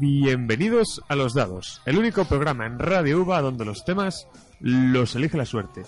[0.00, 4.26] Bienvenidos a Los Dados, el único programa en Radio UVA donde los temas
[4.58, 5.82] los elige la suerte.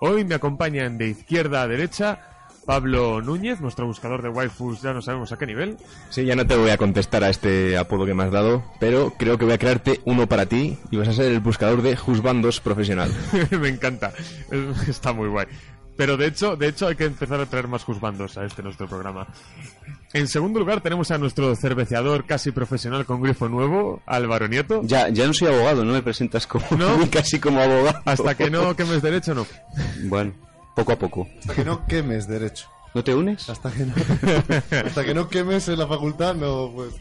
[0.00, 2.18] Hoy me acompañan de izquierda a derecha
[2.64, 5.76] Pablo Núñez, nuestro buscador de waifus, ya no sabemos a qué nivel.
[6.08, 9.12] Sí, ya no te voy a contestar a este apodo que me has dado, pero
[9.18, 11.94] creo que voy a crearte uno para ti y vas a ser el buscador de
[11.94, 13.10] juzbandos profesional.
[13.50, 14.14] me encanta,
[14.88, 15.46] está muy guay.
[15.98, 18.86] Pero de hecho, de hecho hay que empezar a traer más juzbandos a este nuestro
[18.86, 19.26] programa.
[20.12, 24.80] En segundo lugar tenemos a nuestro cerveceador casi profesional con grifo nuevo, Álvaro Nieto.
[24.84, 26.64] Ya, ya no soy abogado, no me presentas como
[27.10, 28.00] casi como abogado.
[28.04, 29.44] Hasta que no quemes derecho, no.
[30.04, 30.34] Bueno,
[30.76, 31.26] poco a poco.
[31.40, 32.68] Hasta que no quemes derecho.
[32.98, 33.48] ¿No te unes?
[33.48, 33.94] Hasta que no,
[34.86, 36.98] hasta que no quemes en la facultad, no puedes.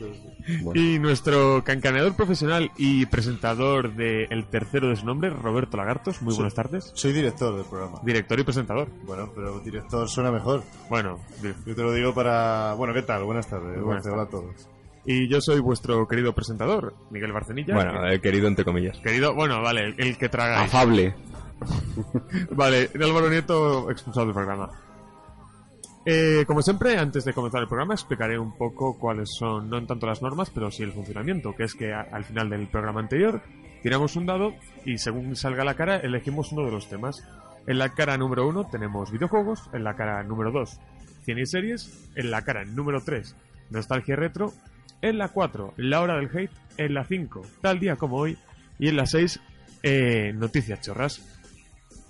[0.76, 6.22] Y nuestro cancaneador profesional y presentador de El Tercero de su nombre, Roberto Lagartos.
[6.22, 6.92] Muy buenas tardes.
[6.94, 8.00] Soy director del programa.
[8.03, 8.90] Director y presentador.
[9.08, 10.62] Bueno, pero director suena mejor.
[10.88, 12.75] Bueno, yo te lo digo para.
[12.75, 13.23] Bueno, ¿qué tal?
[13.23, 13.81] Buenas tardes.
[13.81, 14.14] Buenas tardes.
[14.14, 14.70] Hola a todos.
[15.03, 17.73] Y yo soy vuestro querido presentador, Miguel Barcenilla.
[17.73, 19.00] Bueno, el querido entre comillas.
[19.00, 20.62] Querido, bueno, vale, el, que traga.
[20.62, 21.16] Afable.
[22.52, 24.70] vale, Álvaro Nieto expulsado del programa.
[26.09, 29.88] Eh, como siempre, antes de comenzar el programa, explicaré un poco cuáles son, no en
[29.88, 33.41] tanto las normas, pero sí el funcionamiento, que es que al final del programa anterior
[33.83, 34.53] tiramos un dado
[34.85, 37.28] y según salga la cara elegimos uno de los temas.
[37.67, 40.80] En la cara número uno tenemos videojuegos, en la cara número dos
[41.25, 43.35] cine y series, en la cara número 3
[43.69, 44.53] nostalgia retro,
[45.02, 48.38] en la 4 la hora del hate, en la 5 tal día como hoy
[48.80, 49.41] y en la 6
[49.83, 51.22] eh, noticias chorras.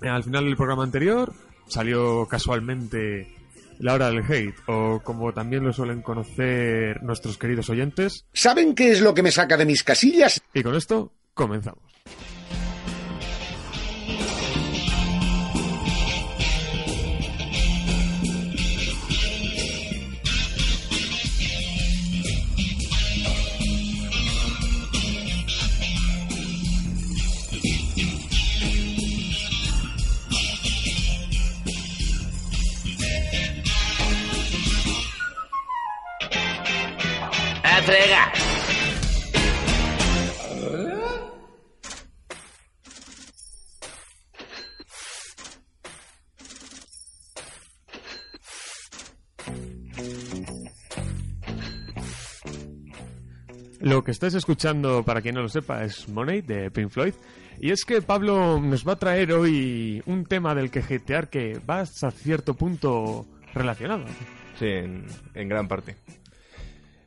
[0.02, 1.32] Al final del programa anterior
[1.66, 3.37] salió casualmente
[3.78, 8.26] la hora del hate, o como también lo suelen conocer nuestros queridos oyentes.
[8.32, 10.40] ¿Saben qué es lo que me saca de mis casillas?
[10.54, 11.82] Y con esto comenzamos.
[53.88, 57.14] Lo que estáis escuchando, para quien no lo sepa, es Money de Pink Floyd.
[57.60, 61.58] Y es que Pablo nos va a traer hoy un tema del que jetear que
[61.68, 64.04] va hasta cierto punto relacionado.
[64.58, 65.96] Sí, en gran parte.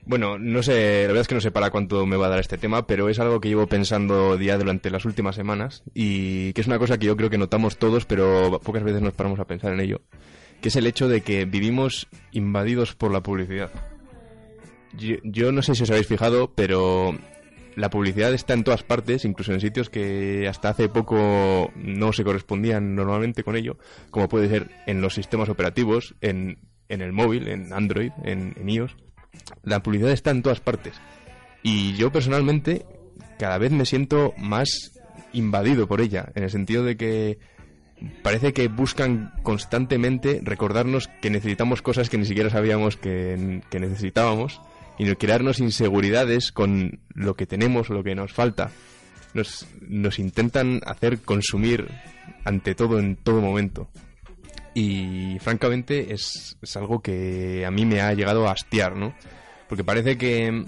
[0.06, 2.40] Bueno, no sé, la verdad es que no sé para cuánto me va a dar
[2.40, 6.62] este tema, pero es algo que llevo pensando día durante las últimas semanas y que
[6.62, 9.46] es una cosa que yo creo que notamos todos, pero pocas veces nos paramos a
[9.46, 10.02] pensar en ello,
[10.62, 13.70] que es el hecho de que vivimos invadidos por la publicidad.
[14.98, 17.18] Yo, no sé si os habéis fijado, pero
[17.76, 22.24] la publicidad está en todas partes, incluso en sitios que hasta hace poco no se
[22.24, 23.78] correspondían normalmente con ello,
[24.10, 26.60] como puede ser en los sistemas operativos, en,
[26.90, 28.96] en el móvil, en Android, en iOS
[29.64, 30.94] la publicidad está en todas partes.
[31.64, 32.86] Y yo personalmente
[33.38, 35.00] cada vez me siento más
[35.34, 37.40] invadido por ella, en el sentido de que
[38.24, 44.60] parece que buscan constantemente recordarnos que necesitamos cosas que ni siquiera sabíamos que, necesitábamos
[44.98, 48.72] y crearnos inseguridades con lo que tenemos o lo que nos falta.
[49.34, 51.88] Nos, nos intentan hacer consumir
[52.44, 53.90] ante todo en todo momento.
[54.74, 59.14] Y francamente es, es algo que a mí me ha llegado a hastiar, ¿no?
[59.68, 60.66] Porque parece que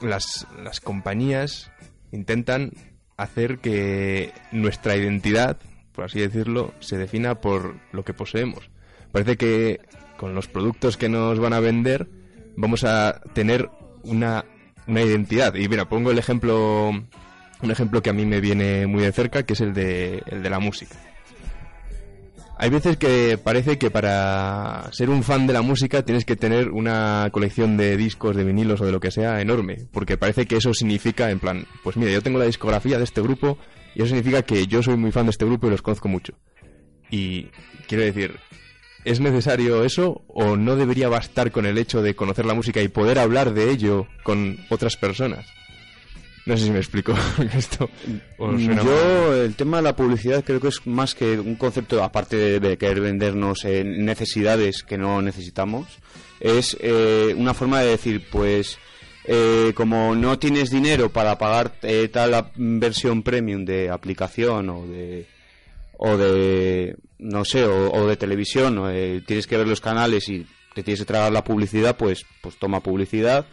[0.00, 1.70] las, las compañías
[2.12, 2.72] intentan
[3.16, 5.58] hacer que nuestra identidad,
[5.92, 8.70] por así decirlo, se defina por lo que poseemos.
[9.12, 9.80] Parece que
[10.16, 12.08] con los productos que nos van a vender
[12.56, 13.68] vamos a tener
[14.02, 14.44] una,
[14.86, 15.54] una identidad.
[15.54, 19.44] Y mira, pongo el ejemplo, un ejemplo que a mí me viene muy de cerca,
[19.44, 20.96] que es el de, el de la música.
[22.58, 26.70] Hay veces que parece que para ser un fan de la música tienes que tener
[26.70, 30.58] una colección de discos, de vinilos o de lo que sea enorme, porque parece que
[30.58, 33.58] eso significa, en plan, pues mira, yo tengo la discografía de este grupo
[33.96, 36.34] y eso significa que yo soy muy fan de este grupo y los conozco mucho.
[37.10, 37.48] Y
[37.88, 38.38] quiero decir,
[39.04, 42.88] ¿es necesario eso o no debería bastar con el hecho de conocer la música y
[42.88, 45.46] poder hablar de ello con otras personas?
[46.44, 47.14] No sé si me explico
[47.56, 47.88] esto.
[48.38, 52.76] Yo, el tema de la publicidad creo que es más que un concepto, aparte de,
[52.76, 55.86] querer vendernos necesidades que no necesitamos,
[56.40, 58.78] es eh, una forma de decir, pues,
[59.24, 65.28] eh, como no tienes dinero para pagar eh, tal versión premium de aplicación o de,
[65.98, 68.90] o de no sé, o, de televisión, o,
[69.26, 72.80] tienes que ver los canales y te tienes que tragar la publicidad, pues, pues toma
[72.80, 73.46] publicidad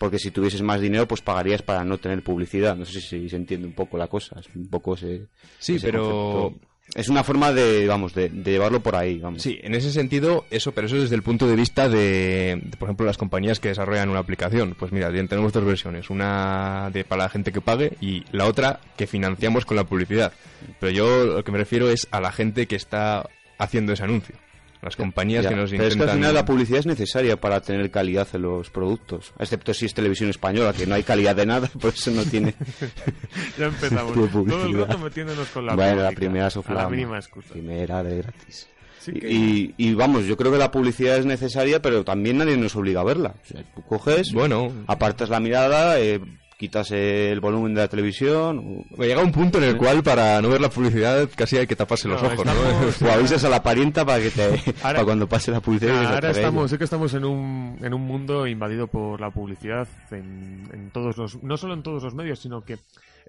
[0.00, 2.74] porque si tuvieses más dinero, pues pagarías para no tener publicidad.
[2.74, 5.26] No sé si se entiende un poco la cosa, es un poco ese.
[5.58, 6.69] Sí, ese pero concepto.
[6.94, 9.42] Es una forma de, vamos, de, de llevarlo por ahí, vamos.
[9.42, 13.06] Sí, en ese sentido, eso, pero eso desde el punto de vista de, por ejemplo,
[13.06, 14.74] las compañías que desarrollan una aplicación.
[14.78, 18.80] Pues mira, tenemos dos versiones, una de para la gente que pague y la otra
[18.96, 20.32] que financiamos con la publicidad.
[20.80, 23.28] Pero yo lo que me refiero es a la gente que está
[23.58, 24.34] haciendo ese anuncio.
[24.82, 26.08] Las compañías Ya, que nos Pero es que intentan...
[26.08, 29.32] al final la publicidad es necesaria para tener calidad en los productos.
[29.38, 32.54] Excepto si es televisión española, que no hay calidad de nada, por eso no tiene.
[33.58, 34.14] Ya empezamos.
[34.14, 36.88] Todo el rato metiéndonos con la bueno, la primera A la soflama.
[36.88, 37.52] mínima excusa.
[37.52, 38.68] Primera de gratis.
[39.00, 42.56] Sí que- Y, y vamos, yo creo que la publicidad es necesaria, pero también nadie
[42.56, 43.34] nos obliga a verla.
[43.42, 46.20] O sea, tú coges, Bueno, apartas la mirada, eh,
[46.60, 50.60] quitas el volumen de la televisión, llega un punto en el cual para no ver
[50.60, 53.08] la publicidad casi hay que taparse los ojos, estamos- ¿no?
[53.08, 55.94] o avisas a la parienta para que te, para cuando pase la publicidad.
[56.02, 59.88] Nah, ahora estamos, sí que estamos en un, en un mundo invadido por la publicidad
[60.10, 62.76] en, en todos los, no solo en todos los medios, sino que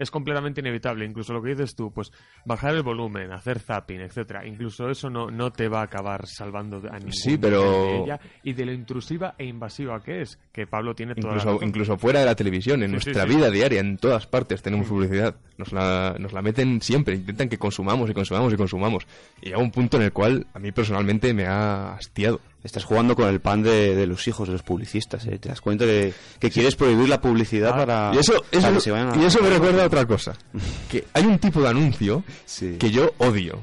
[0.01, 1.05] es completamente inevitable.
[1.05, 2.11] Incluso lo que dices tú, pues
[2.45, 4.45] bajar el volumen, hacer zapping, etcétera.
[4.47, 8.19] Incluso eso no, no te va a acabar salvando a ningún Sí, pero- de ella
[8.43, 10.39] y de lo intrusiva e invasiva que es.
[10.51, 11.67] Que Pablo tiene toda la Incluso, razón.
[11.69, 13.35] incluso fuera de la televisión, en Sí, nuestra sí.
[13.35, 15.35] vida diaria, en todas partes tenemos publicidad.
[15.57, 19.05] Nos la, nos la meten siempre, intentan que consumamos y consumamos y consumamos.
[19.41, 22.41] Y llega un punto en el cual a mí personalmente me ha hastiado.
[22.63, 25.39] Estás jugando con el pan de, de los hijos de los publicistas, ¿eh?
[25.39, 28.73] Te das cuenta que, que quieres prohibir la publicidad Ah, para, Y eso, para eso,
[28.75, 30.33] que se vayan a- y eso me recuerda a otra cosa.
[30.91, 32.75] Que hay un tipo de anuncio Sí.
[32.79, 33.59] que yo odio.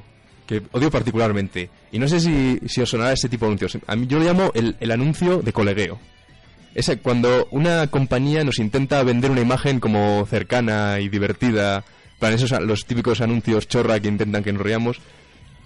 [0.47, 1.71] Que odio particularmente.
[1.93, 3.79] Y no sé si, si os sonará ese tipo de anuncios.
[3.87, 6.01] A mí yo lo llamo el, el anuncio de colegueo.
[6.75, 11.85] Es cuando una compañía nos intenta vender una imagen como cercana y divertida.
[12.19, 14.99] Para esos los típicos anuncios chorra que intentan que nos riamos.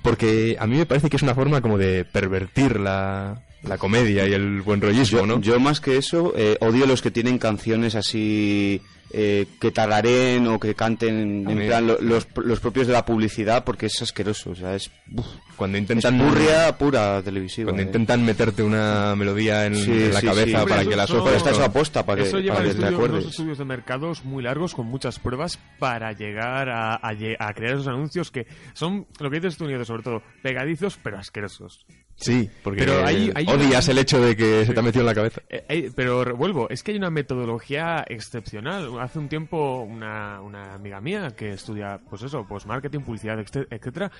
[0.03, 4.27] Porque a mí me parece que es una forma como de pervertir la, la comedia
[4.27, 5.41] y el buen rollismo, Yo, ¿no?
[5.41, 10.59] yo más que eso, eh, odio los que tienen canciones así eh, que tararen o
[10.59, 14.51] que canten en mí- plan lo- los, los propios de la publicidad porque es asqueroso,
[14.51, 15.27] o sea, es, uf,
[15.57, 17.67] cuando es intentan purria pura televisiva.
[17.67, 17.87] Cuando eh.
[17.87, 20.53] intentan meterte una melodía en, Sí, en la sí, cabeza sí.
[20.53, 21.23] para Hombre, que ojos...
[21.25, 23.21] Pero está eso aposta para que, Eso lleva para que te estudios- acuerdes.
[23.23, 27.53] unos estudios de mercados muy largos con muchas pruebas para llegar a, a lle- a
[27.53, 31.87] crear esos anuncios que son, lo que dices tú, Nieto, sobre todo, pegadizos pero asquerosos.
[32.15, 35.01] Sí, porque Pero hay- hay odias una- el hecho de que se te ha metido
[35.01, 35.41] en la cabeza.
[35.49, 38.89] Eh, pero revuelvo, es que hay una metodología excepcional.
[39.03, 40.37] Hace un tiempo una,
[40.75, 44.13] amiga mía que estudia, pues eso, pues marketing, publicidad, etc- etcétera,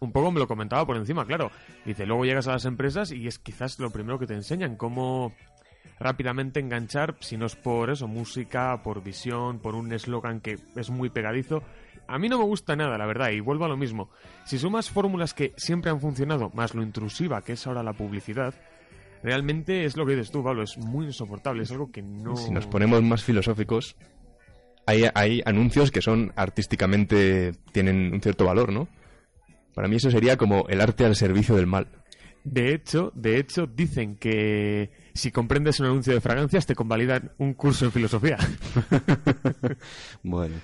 [0.00, 1.50] un poco me lo comentaba por encima, claro.
[1.84, 5.34] Dice, luego llegas a las empresas y es quizás lo primero que te enseñan, cómo
[5.98, 10.88] rápidamente enganchar, si no es por eso, música, por visión, por un eslogan que es
[10.88, 11.62] muy pegadizo.
[12.08, 14.08] A mí no me gusta nada, la verdad, y vuelvo a lo mismo.
[14.44, 18.54] Si sumas fórmulas que siempre han funcionado, más lo intrusiva que es ahora la publicidad,
[19.22, 22.36] realmente es lo que dices tú, Pablo, es muy insoportable, es algo que no...
[22.36, 23.96] Si nos ponemos más filosóficos,
[24.90, 27.52] hay, hay anuncios que son artísticamente...
[27.72, 28.88] tienen un cierto valor, ¿no?
[29.74, 31.86] Para mí eso sería como el arte al servicio del mal.
[32.42, 37.54] De hecho, de hecho, dicen que si comprendes un anuncio de fragancias te convalidan un
[37.54, 38.38] curso en filosofía.
[40.22, 40.56] Bueno.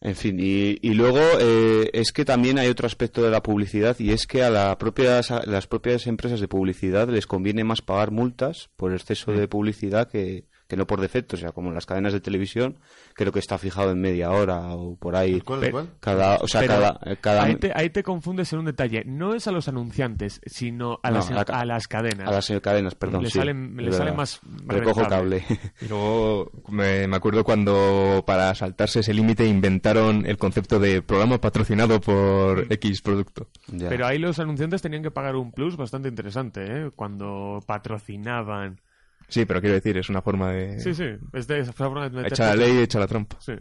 [0.00, 3.98] En fin, y, y luego eh, es que también hay otro aspecto de la publicidad
[3.98, 7.82] y es que a la propias, a las propias empresas de publicidad les conviene más
[7.82, 11.34] pagar multas por exceso de publicidad que, que no por defecto.
[11.36, 12.76] O sea, como en las cadenas de televisión,
[13.14, 15.40] creo que está fijado en media hora o por ahí.
[15.40, 15.88] ¿Cuál, cuál?
[15.98, 19.02] Cada, o sea, Pero cada, eh, cada ahí, te, ahí te confundes en un detalle.
[19.06, 22.28] No es a los anunciantes, sino a, No, las, a la ca- a las cadenas.
[22.28, 23.22] a las cadenas, perdón.
[23.22, 25.40] Le sí, salen- le sale más Recojo rentable.
[25.40, 25.60] cable.
[25.80, 31.40] Y luego me, me acuerdo cuando para saltarse ese límite inventaron el concepto de programa
[31.40, 33.48] patrocinado por X producto.
[33.68, 33.88] Ya.
[33.88, 36.90] Pero ahí los anunciantes tenían que pagar un plus bastante interesante, ¿eh?
[36.94, 38.80] Cuando patrocinaban.
[39.28, 40.80] Sí, pero quiero decir, es una forma de...
[40.80, 41.04] Sí, sí,
[41.34, 42.32] es de esa forma de meter...
[42.32, 43.36] Echa la ley, echa la trampa.
[43.40, 43.52] Sí.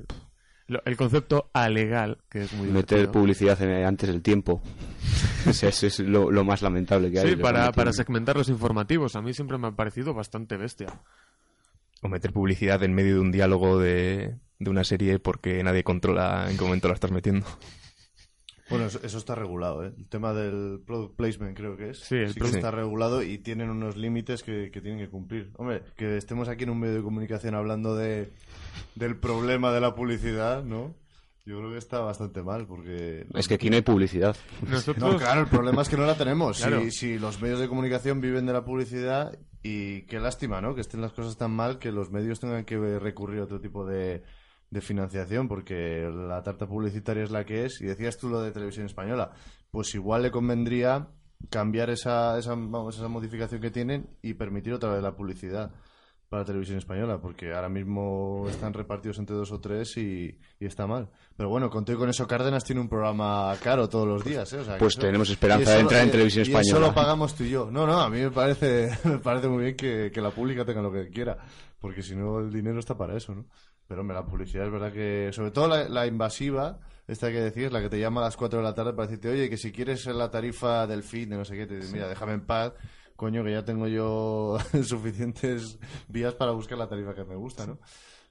[0.67, 3.11] Lo- el concepto alegal, que es muy Meter divertido.
[3.11, 4.61] publicidad en- antes del tiempo.
[5.47, 7.29] O sea, eso es lo, lo más lamentable que hay.
[7.29, 9.15] Sí, para, para segmentar los informativos.
[9.15, 10.87] A mí siempre me ha parecido bastante bestia.
[12.01, 16.47] O meter publicidad en medio de un diálogo de, de una serie porque nadie controla
[16.49, 17.45] en qué momento la estás metiendo.
[18.69, 19.93] Bueno, eso, eso está regulado, ¿eh?
[19.97, 21.99] El tema del product placement creo que es.
[21.99, 25.51] Sí, el que está regulado y tienen unos límites que, que tienen que cumplir.
[25.55, 28.31] Hombre, que estemos aquí en un medio de comunicación hablando de,
[28.95, 30.95] del problema de la publicidad, ¿no?
[31.45, 33.25] Yo creo que está bastante mal porque...
[33.33, 34.35] Es que aquí no hay publicidad.
[34.67, 36.57] Nosotros, No, claro, el problema es que no la tenemos.
[36.57, 36.81] Claro.
[36.81, 40.75] Si, si los medios de comunicación viven de la publicidad y qué lástima, ¿no?
[40.75, 43.85] Que estén las cosas tan mal que los medios tengan que recurrir a otro tipo
[43.85, 44.23] de,
[44.69, 47.81] de financiación porque la tarta publicitaria es la que es.
[47.81, 49.31] Y decías tú lo de televisión española.
[49.71, 51.07] Pues igual le convendría
[51.49, 55.71] cambiar esa, esa, vamos, esa modificación que tienen y permitir otra vez la publicidad.
[56.29, 60.85] para televisión española, porque ahora mismo están repartidos entre dos o tres y, y está
[60.85, 61.07] mal.
[61.37, 64.51] Pero bueno, con todo y con eso, Cárdenas tiene un programa caro todos los días,
[64.51, 64.59] ¿eh?
[64.59, 66.87] O sea, que Pues eso- tenemos esperanza de lo- entrar en televisión y eso española.
[66.87, 67.71] lo pagamos tú y yo.
[67.71, 70.81] No, no, a mí me parece, me parece muy bien que, que la pública tenga
[70.81, 71.37] lo que quiera,
[71.79, 73.45] porque si no el dinero está para eso, ¿no?
[73.87, 77.71] Pero hombre, la publicidad es verdad que, sobre todo la, la invasiva, esta que decías,
[77.71, 79.71] la que te llama a las 4 de la tarde para decirte, oye, que si
[79.71, 82.73] quieres la tarifa del fin, de no sé qué, te dice, mira, déjame en paz,
[83.15, 85.79] coño, que ya tengo yo suficientes
[86.09, 87.79] vías para buscar la tarifa que me gusta, ¿no?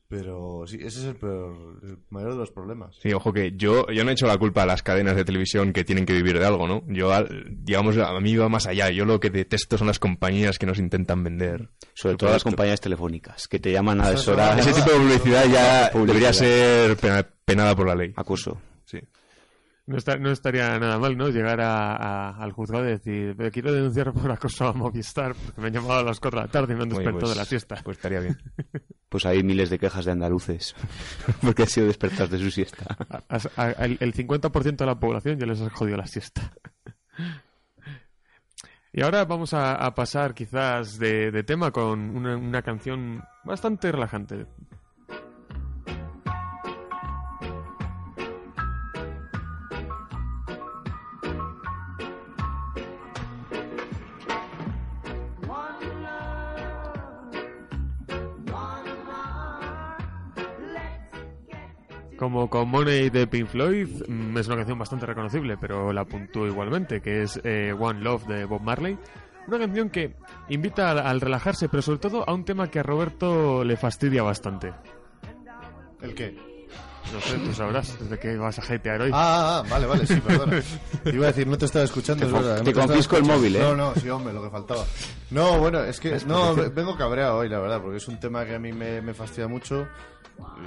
[0.09, 2.95] Pero sí, ese es el, peor, el mayor de los problemas.
[3.03, 5.73] Sí, ojo que yo, yo no he hecho la culpa a las cadenas de televisión
[5.73, 6.85] que tienen que vivir de algo, ¿no?
[6.87, 7.11] Yo,
[7.51, 8.89] digamos, a mí va más allá.
[8.91, 11.71] Yo lo que detesto son las compañías que nos intentan vender.
[11.95, 14.59] Sobre todo las compañías telefónicas, que te llaman a deshoras.
[14.65, 16.07] Ese tipo de publicidad ya Publicidad.
[16.07, 18.13] debería ser pena- penada por la ley.
[18.15, 18.61] Acoso.
[18.85, 19.01] Sí.
[19.89, 21.29] No, está- no estaría nada mal, ¿no?
[21.29, 25.61] Llegar a- a- al juzgado y decir, "Pero quiero denunciar por acoso a Movistar porque
[25.61, 27.37] me han llamado a las 4 de la tarde y me han despertado pues- de
[27.37, 27.81] la siesta.
[27.85, 28.37] Pues estaría bien.
[29.09, 30.75] Pues hay miles de quejas de andaluces
[31.41, 32.85] porque han sido despertados de su siesta.
[33.57, 36.53] A- el, el 50% de la población ya les has jodido la siesta.
[38.93, 43.93] Y ahora vamos a, a pasar quizás de, de tema con una, una canción bastante
[43.93, 44.47] relajante.
[62.49, 67.01] Con Money de Pink Floyd, mm, es una canción bastante reconocible, pero la puntúo igualmente,
[67.01, 68.99] que es eh, One Love de Bob Marley.
[69.47, 70.15] Una canción que
[70.49, 74.23] invita al, al relajarse, pero sobre todo a un tema que a Roberto le fastidia
[74.23, 74.73] bastante.
[76.01, 76.56] ¿El qué?
[77.13, 79.11] No sé, tú sabrás desde que vas a hatear hoy.
[79.15, 80.61] Ah, ah, ah, vale, vale, sí, perdona.
[81.07, 82.57] Iba a decir, no te estaba escuchando, Te es verdad.
[82.59, 83.61] te no estaba confisco el móvil, ¿eh?
[83.61, 84.85] No, no, sí, hombre, lo que faltaba.
[85.31, 88.45] No, bueno, es que, no, ve- vengo cabreado hoy, la verdad, porque es un tema
[88.45, 89.87] que a mí me, me fastidia mucho.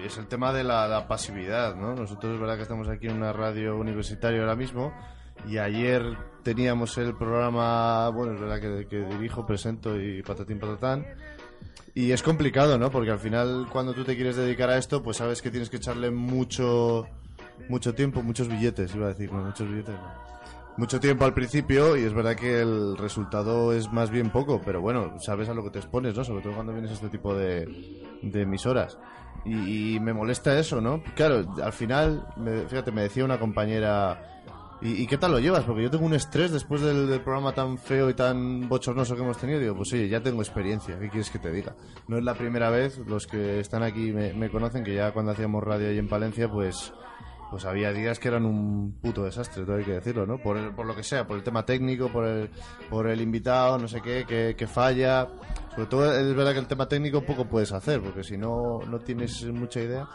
[0.01, 1.93] Y es el tema de la, la pasividad, ¿no?
[1.93, 4.91] Nosotros es verdad que estamos aquí en una radio universitaria ahora mismo.
[5.47, 11.05] Y ayer teníamos el programa, bueno, es verdad que, que dirijo, presento y patatín patatán.
[11.99, 12.89] Y es complicado, ¿no?
[12.89, 15.77] Porque al final, cuando tú te quieres dedicar a esto, pues sabes que tienes que
[15.77, 17.07] echarle mucho,
[17.67, 19.95] mucho tiempo, muchos billetes, iba a decir, muchos billetes.
[19.95, 20.29] no.
[20.77, 24.79] Mucho tiempo al principio y es verdad que el resultado es más bien poco, pero
[24.79, 26.23] bueno, sabes a lo que te expones, ¿no?
[26.23, 27.67] Sobre todo cuando vienes a este tipo de,
[28.21, 28.97] de emisoras.
[29.43, 31.03] Y, y me molesta eso, ¿no?
[31.15, 34.38] Claro, al final, me- fíjate, me decía una compañera,
[34.81, 35.65] ¿Y, qué tal lo llevas?
[35.65, 39.37] Porque yo tengo un estrés después del, programa tan feo y tan bochornoso que hemos
[39.37, 39.59] tenido.
[39.59, 40.97] Digo, pues oye, ya tengo experiencia.
[40.97, 41.75] ¿Qué quieres que te diga?
[42.07, 42.97] No es la primera vez.
[42.99, 46.49] Los que están aquí me, me conocen que ya cuando hacíamos radio ahí en Palencia,
[46.49, 46.93] pues
[47.51, 50.37] pues había días que eran un puto desastre, todo hay que decirlo, ¿no?
[50.37, 52.51] Por, el- por lo que sea, por el tema técnico, por el,
[52.91, 55.27] por el invitado, no sé qué, que, que falla.
[55.73, 58.99] Sobre todo es verdad que el tema técnico poco puedes hacer, porque si no, no
[58.99, 60.07] tienes mucha idea.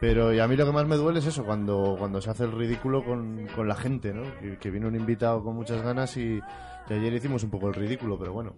[0.00, 2.44] Pero y a mí lo que más me duele es eso, cuando, cuando se hace
[2.44, 4.22] el ridículo con, con la gente, ¿no?
[4.40, 6.40] Que, que viene un invitado con muchas ganas y,
[6.88, 8.54] y ayer hicimos un poco el ridículo, pero bueno.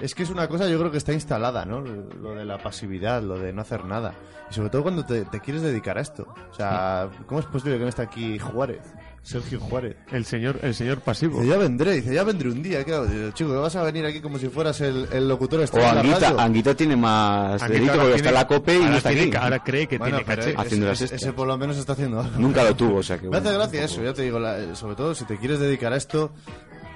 [0.00, 1.80] Es que es una cosa yo creo que está instalada, ¿no?
[1.80, 4.14] Lo de la pasividad, lo de no hacer nada.
[4.50, 6.26] Y sobre todo cuando te, te quieres dedicar a esto.
[6.50, 8.80] O sea, ¿cómo es posible que no esté aquí Juárez?
[9.20, 9.96] Sergio Juárez.
[10.10, 11.40] El señor, el señor pasivo.
[11.40, 12.82] Dice, ya vendré, dice, ya vendré un día.
[12.84, 15.88] Claro, dice, chico, vas a venir aquí como si fueras el, el locutor O estrella
[15.88, 16.40] de la Anguita, radio.
[16.40, 18.96] Anguita tiene más Anguita delito ahora porque está tiene- en la COPE y ahora no
[18.96, 19.36] está tiene aquí.
[19.36, 20.50] Ahora cree que Bueno, tiene pero caché.
[20.52, 21.32] ese- Haciendo las ese, estas.
[21.34, 22.38] por lo menos está haciendo algo.
[22.38, 23.28] Nunca lo tuvo, o sea que...
[23.28, 25.58] Me hace bueno, gracia tampoco- eso, ya te digo, la- sobre todo si te quieres
[25.58, 26.32] dedicar a esto,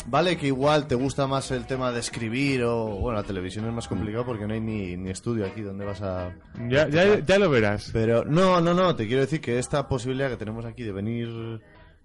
[0.07, 3.73] vale que igual te gusta más el tema de escribir o, bueno, la televisión es
[3.73, 6.35] más complicado porque no hay ni, ni estudio aquí donde vas a...
[6.69, 7.91] Ya, ya, ya lo verás.
[7.93, 11.61] Pero no, no, no, te quiero decir que esta posibilidad que tenemos aquí de venir,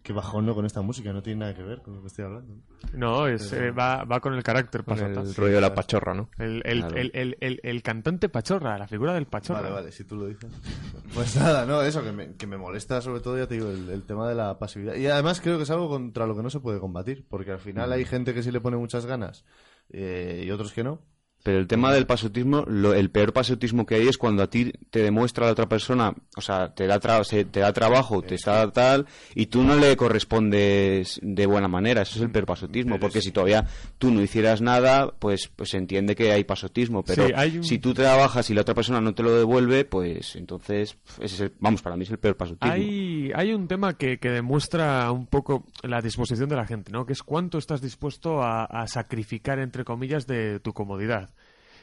[0.07, 2.23] que bajón no con esta música, no tiene nada que ver con lo que estoy
[2.23, 2.55] hablando.
[2.93, 6.29] No, es, eh, va, va con el carácter Con el rollo de la pachorra, ¿no?
[6.37, 6.95] El, el, Claro.
[6.95, 9.59] el, el, el, el cantante pachorra, la figura del pachorra.
[9.59, 10.49] Vale, vale, si tú lo dices.
[11.13, 13.89] Pues nada, no, eso que me, que me molesta sobre todo, ya te digo, el,
[13.89, 14.95] el tema de la pasividad.
[14.95, 17.59] Y además creo que es algo contra lo que no se puede combatir, porque al
[17.59, 19.43] final hay gente que sí le pone muchas ganas
[19.89, 21.01] eh, y otros que no.
[21.47, 24.73] Pero el tema del pasotismo, lo- el peor pasotismo que hay es cuando a ti
[24.89, 28.35] te demuestra la otra persona, o sea, te da, tra- se- te da trabajo, te
[28.35, 29.95] está tal, y tú no le
[30.41, 32.01] correspondes de buena manera.
[32.01, 33.65] Eso es el peor pasotismo, porque si todavía
[33.97, 37.03] tú no hicieras nada, pues, pues se entiende que hay pasotismo.
[37.03, 39.85] Pero Sí, hay un- si tú trabajas y la otra persona no te lo devuelve,
[39.85, 42.73] pues entonces, ese es el- vamos, para mí es el peor pasotismo.
[42.73, 47.05] Hay, hay un tema que, que demuestra un poco la disposición de la gente, ¿no?
[47.05, 51.29] Que es cuánto estás dispuesto a, a sacrificar, entre comillas, de tu comodidad.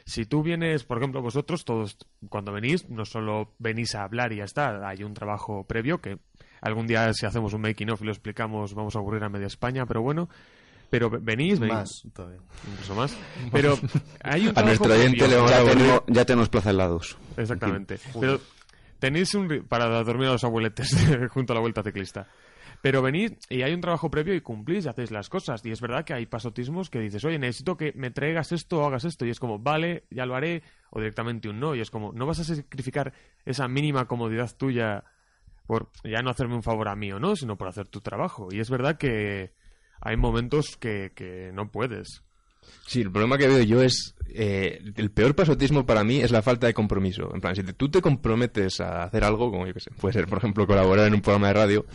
[0.05, 1.97] Si tú vienes, por ejemplo, vosotros, todos,
[2.29, 6.19] cuando venís, no solo venís a hablar y ya está, hay un trabajo previo que
[6.61, 9.47] algún día, si hacemos un making of y lo explicamos, vamos a ocurrir a media
[9.47, 10.29] España, pero bueno,
[10.91, 12.37] Pero ve- venís, venís, Más todavía.
[12.71, 13.17] incluso más.
[13.51, 13.75] Pero
[14.23, 15.77] hay un A trabajo nuestro oyente le vamos a Ya aburrir.
[15.77, 17.17] tenemos, ya tenemos plaza en lados.
[17.37, 17.97] Exactamente.
[18.19, 18.39] Pero
[18.99, 19.49] tenéis un...
[19.49, 20.95] ri- para dormir a los abueletes
[21.31, 22.27] junto a la vuelta ciclista.
[22.81, 25.65] Pero venís y hay un trabajo previo y cumplís y hacéis las cosas.
[25.65, 28.85] Y es verdad que hay pasotismos que dices, oye, necesito que me traigas esto o
[28.85, 29.25] hagas esto.
[29.25, 30.61] Y es como, vale, ya lo haré.
[30.91, 31.73] O directamente un no.
[31.75, 33.13] Y es como, no vas a sacrificar
[33.45, 35.03] esa mínima comodidad tuya
[35.67, 38.49] por ya no hacerme un favor a mí o no, sino por hacer tu trabajo.
[38.51, 39.51] Y es verdad que
[40.01, 42.21] hay momentos que, que no puedes.
[42.87, 44.15] Sí, el problema que veo yo es.
[44.33, 47.31] eh, el peor pasotismo para mí es la falta de compromiso.
[47.33, 50.13] En plan, si te- tú te comprometes a hacer algo, como yo que sé, puede
[50.13, 51.85] ser, por ejemplo, colaborar en un programa de radio,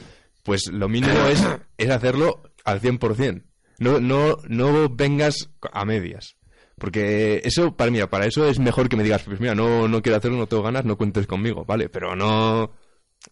[0.43, 1.45] pues lo mínimo es,
[1.79, 3.45] es hacerlo al 100%.
[3.79, 6.37] No, no, no vengas a medias.
[6.81, 10.01] Porque eso, para, mira, para eso es mejor que me digas, pues mira, no, no
[10.01, 11.89] quiero hacerlo, no tengo ganas, no cuentes conmigo, ¿vale?
[11.89, 12.73] Pero no.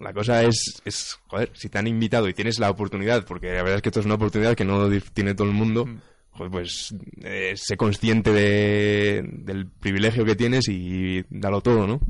[0.00, 3.62] La cosa es, es, joder, si te han invitado y tienes la oportunidad, porque la
[3.62, 5.88] verdad es que esto es una oportunidad que no tiene todo el mundo,
[6.32, 12.00] joder, pues eh, sé consciente de, del privilegio que tienes y dalo todo, ¿no?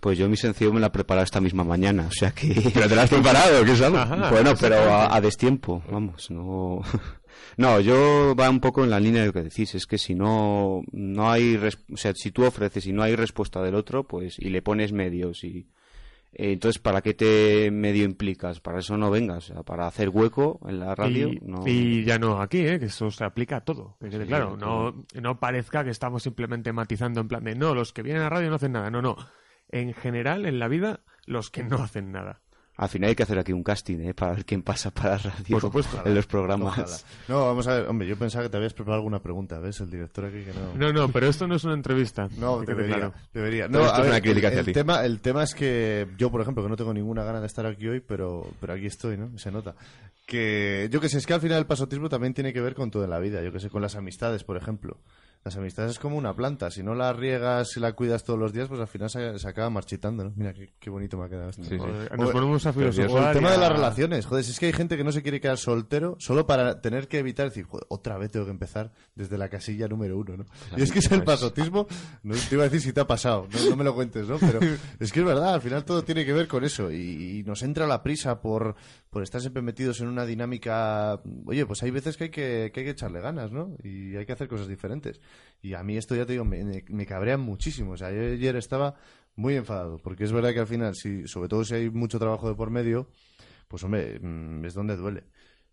[0.00, 2.70] Pues yo mi sencillo me la he preparado esta misma mañana, o sea que...
[2.74, 3.98] Pero te la has preparado, que es algo.
[3.98, 4.30] Ajá.
[4.30, 6.82] bueno, pero a, a destiempo, vamos, no...
[7.56, 10.14] No, yo va un poco en la línea de lo que decís, es que si
[10.14, 11.56] no, no hay,
[11.92, 14.92] o sea, si tú ofreces y no hay respuesta del otro, pues, y le pones
[14.92, 15.66] medios y...
[16.32, 18.60] eh, entonces, ¿para qué te medio implicas?
[18.60, 21.62] Para eso no vengas, o sea, para hacer hueco en la radio, y, no...
[21.66, 22.78] y ya no aquí, ¿eh?
[22.78, 23.96] que eso se aplica a todo.
[24.00, 27.74] Que quede Sí, claro, no, no parezca que estamos simplemente matizando en plan de no,
[27.74, 28.90] los que vienen a radio no hacen nada.
[28.90, 29.16] No, no.
[29.70, 32.40] En general, en la vida, los que no hacen nada.
[32.76, 34.14] Al final hay que hacer aquí un casting, ¿eh?
[34.14, 36.00] Para ver quién pasa para la radio Por supuesto.
[36.04, 36.78] en los programas.
[36.78, 36.96] Ojalá.
[37.26, 39.80] No, vamos a ver, hombre, yo pensaba que te habías preparado alguna pregunta, ¿ves?
[39.80, 40.74] El director aquí que no...
[40.76, 42.28] No, no, pero esto no es una entrevista.
[42.38, 43.14] No, debería, claro.
[43.34, 43.66] debería.
[43.66, 44.72] No, esto a es ver, una crítica el, hacia el ti.
[44.74, 47.66] tema, el tema es que yo, por ejemplo, que no tengo ninguna gana de estar
[47.66, 49.36] aquí hoy, pero, pero aquí estoy, ¿no?
[49.38, 49.74] Se nota.
[50.24, 52.92] Que yo que sé, es que al final el pasotismo también tiene que ver con
[52.92, 53.42] todo en la vida.
[53.42, 54.98] Yo que sé, con las amistades, por ejemplo.
[55.44, 56.70] Las amistades es como una planta.
[56.70, 59.48] Si no la riegas y la cuidas todos los días, pues al final se, se
[59.48, 60.32] acaba marchitando, ¿no?
[60.36, 61.64] Mira, qué, qué bonito me ha quedado esto.
[61.64, 62.16] Sí, sí.
[62.16, 63.34] Nos ponemos a o el filosofar.
[63.34, 65.56] tema de las relaciones, joder, si es que hay gente que no se quiere quedar
[65.56, 69.48] soltero solo para tener que evitar decir, joder, otra vez tengo que empezar desde la
[69.48, 70.46] casilla número uno, ¿no?
[70.76, 71.86] Y es que es el pasotismo,
[72.22, 74.38] no te iba a decir si te ha pasado, no, no me lo cuentes, ¿no?
[74.38, 74.60] Pero
[75.00, 77.62] es que es verdad, al final todo tiene que ver con eso y, y nos
[77.62, 78.74] entra la prisa por,
[79.10, 82.80] por estar siempre metidos en una dinámica, oye, pues hay veces que hay que, que
[82.80, 83.76] hay que echarle ganas, ¿no?
[83.82, 85.20] Y hay que hacer cosas diferentes.
[85.62, 87.92] Y a mí esto, ya te digo, me, me, cabrea muchísimo.
[87.92, 88.94] O sea, yo ayer estaba
[89.36, 92.48] muy enfadado, porque es verdad que al final, si, sobre todo si hay mucho trabajo
[92.48, 93.08] de por medio,
[93.68, 95.24] pues hombre, mm, es donde duele.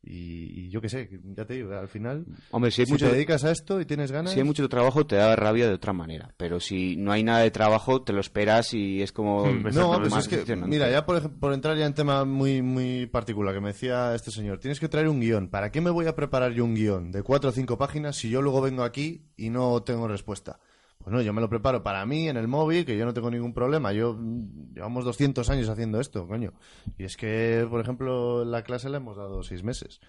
[0.07, 3.07] Y, y yo qué sé, ya te digo, al final, Hombre, si hay si mucho...
[3.07, 4.33] te dedicas a esto y tienes ganas...
[4.33, 6.33] Si hay mucho trabajo, te da rabia de otra manera.
[6.37, 9.45] Pero si no hay nada de trabajo, te lo esperas y es como.
[9.45, 13.07] Hmm, No, pues es que, mira, ya por, por entrar ya en tema muy, muy
[13.07, 15.49] particular, que me decía este señor, tienes que traer un guion.
[15.49, 18.29] ¿Para qué me voy a preparar yo un guion de cuatro o cinco páginas si
[18.29, 20.59] yo luego vengo aquí y no tengo respuesta?
[21.05, 23.29] Pues no, yo me lo preparo para mí en el móvil, que yo no tengo
[23.29, 23.93] ningún problema.
[23.93, 26.51] Yo mm, llevamos 200 años haciendo esto, coño.
[26.97, 30.01] Y es que, por ejemplo, la clase le hemos dado seis meses.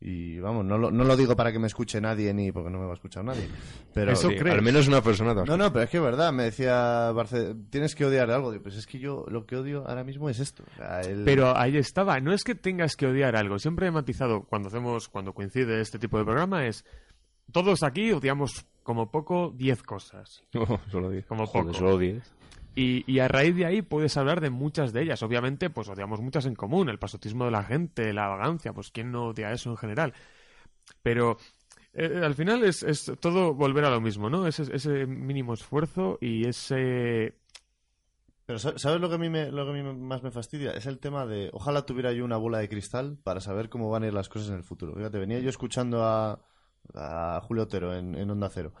[0.00, 2.78] Y vamos, no lo, no lo digo para que me escuche nadie ni porque no
[2.78, 3.48] me va a escuchar nadie.
[3.92, 5.34] Pero Eso Sí, al menos una persona.
[5.34, 8.52] te no, no, pero es que es verdad, me decía Barce, tienes que odiar algo.
[8.52, 10.62] Digo, Pues es que yo lo que odio ahora mismo es esto.
[10.74, 12.20] O sea, el- Pero ahí estaba.
[12.20, 13.58] No es que tengas que odiar algo.
[13.58, 16.84] Siempre he matizado cuando hacemos, cuando coincide este tipo de programa es
[17.50, 20.44] todos aquí odiamos como poco 10 cosas.
[20.52, 21.26] No, solo digo.
[21.26, 21.78] Como Joder, poco.
[21.78, 22.22] solo 10.
[22.76, 25.22] Y, y a raíz de ahí puedes hablar de muchas de ellas.
[25.22, 26.88] Obviamente, pues odiamos muchas en común.
[26.88, 30.12] El pasotismo de la gente, la vagancia, pues quién no odia eso en general.
[31.02, 31.38] Pero
[31.92, 34.46] eh, al final es, es todo volver a lo mismo, ¿no?
[34.46, 37.36] Ese, ese mínimo esfuerzo y ese...
[38.46, 40.72] Pero sa- ¿sabes lo que, a mí me, lo que a mí más me fastidia?
[40.72, 44.02] Es el tema de, ojalá tuviera yo una bola de cristal para saber cómo van
[44.02, 44.94] a ir las cosas en el futuro.
[44.94, 46.40] Fíjate, venía yo escuchando a,
[46.94, 48.72] a Julio Otero en, en Onda Cero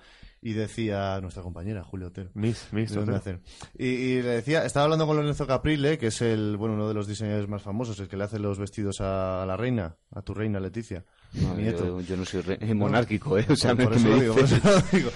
[0.44, 3.40] y decía, nuestra compañera Julio Otero, Mis, mis, de Onda Cero.
[3.78, 6.92] Y, y le decía, estaba hablando con Lorenzo Caprile, que es el, bueno, uno de
[6.92, 10.20] los diseñadores más famosos, el que le hace los vestidos a, a la reina, a
[10.20, 11.06] tu reina Leticia.
[11.34, 11.84] No, mi nieto.
[11.84, 13.46] yo, yo no soy re- eh, monárquico, ¿eh?
[13.48, 14.36] O sea, me, me digo.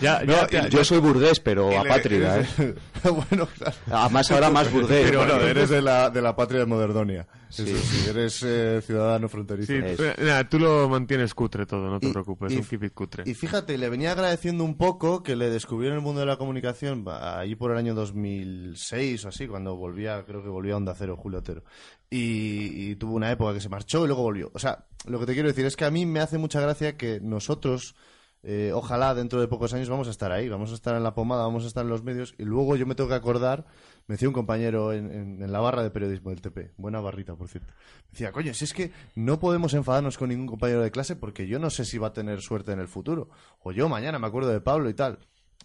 [0.00, 2.74] Ya, No, ya, y ya, le- Yo soy burgués, pero apátrida, ¿eh?
[3.04, 3.76] bueno, claro.
[3.90, 5.06] Además, ahora más burgués.
[5.10, 7.26] Pero bueno, eres de la, de la patria de Moderdonia.
[7.50, 7.62] Sí.
[7.62, 9.72] Eso sí, eres eh, ciudadano fronterizo.
[9.72, 10.04] Sí, Eso.
[10.04, 12.92] eh, nada, tú lo mantienes cutre todo, no te Y- preocupes, y- un keep it
[12.92, 13.22] cutre.
[13.24, 16.36] Y fíjate, le venía agradeciendo un poco que le descubrió en el mundo de la
[16.36, 20.94] comunicación ahí por el año 2006 o así, cuando volvía, creo que volvía a Onda
[20.98, 21.62] Cero, Julio Otero.
[22.10, 24.50] Y, y tuvo una época que se marchó y luego volvió.
[24.54, 26.96] O sea, lo que te quiero decir es que a mí me hace mucha gracia
[26.96, 27.94] que nosotros
[28.42, 31.12] eh, ojalá dentro de pocos años vamos a estar ahí, vamos a estar en la
[31.14, 33.66] pomada, vamos a estar en los medios y luego yo me tengo que acordar,
[34.06, 37.34] me decía un compañero en, en- en la barra de periodismo del TP, buena barrita
[37.34, 37.72] por cierto,
[38.06, 41.46] me decía, coño, si es que no podemos enfadarnos con ningún compañero de clase porque
[41.48, 43.28] yo no sé si va a tener suerte en el futuro,
[43.60, 45.18] o yo mañana me acuerdo de Pablo y tal.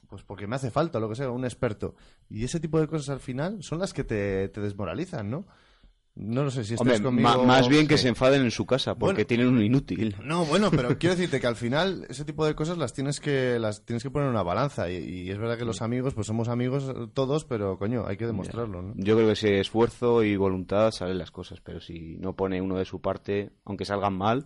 [0.10, 1.95] Pues porque me hace falta, lo que sea, un experto.
[2.29, 5.47] Y ese tipo de cosas al final son las que te, te desmoralizan, ¿no?
[6.15, 7.28] No lo sé si Hombre, estás conmigo.
[7.28, 8.04] ma- más bien que Sí.
[8.04, 9.28] se enfaden en su casa porque Bueno.
[9.28, 10.15] tienen un inútil.
[10.23, 13.58] No, bueno, pero quiero decirte que al final ese tipo de cosas las tienes que
[13.60, 16.28] las tienes que poner en una balanza y, y es verdad que los amigos pues
[16.28, 18.93] somos amigos todos, pero coño, hay que demostrarlo, ¿no?
[18.95, 22.78] Yo creo que si esfuerzo y voluntad salen las cosas, pero si no pone uno
[22.78, 24.45] de su parte, aunque salgan mal,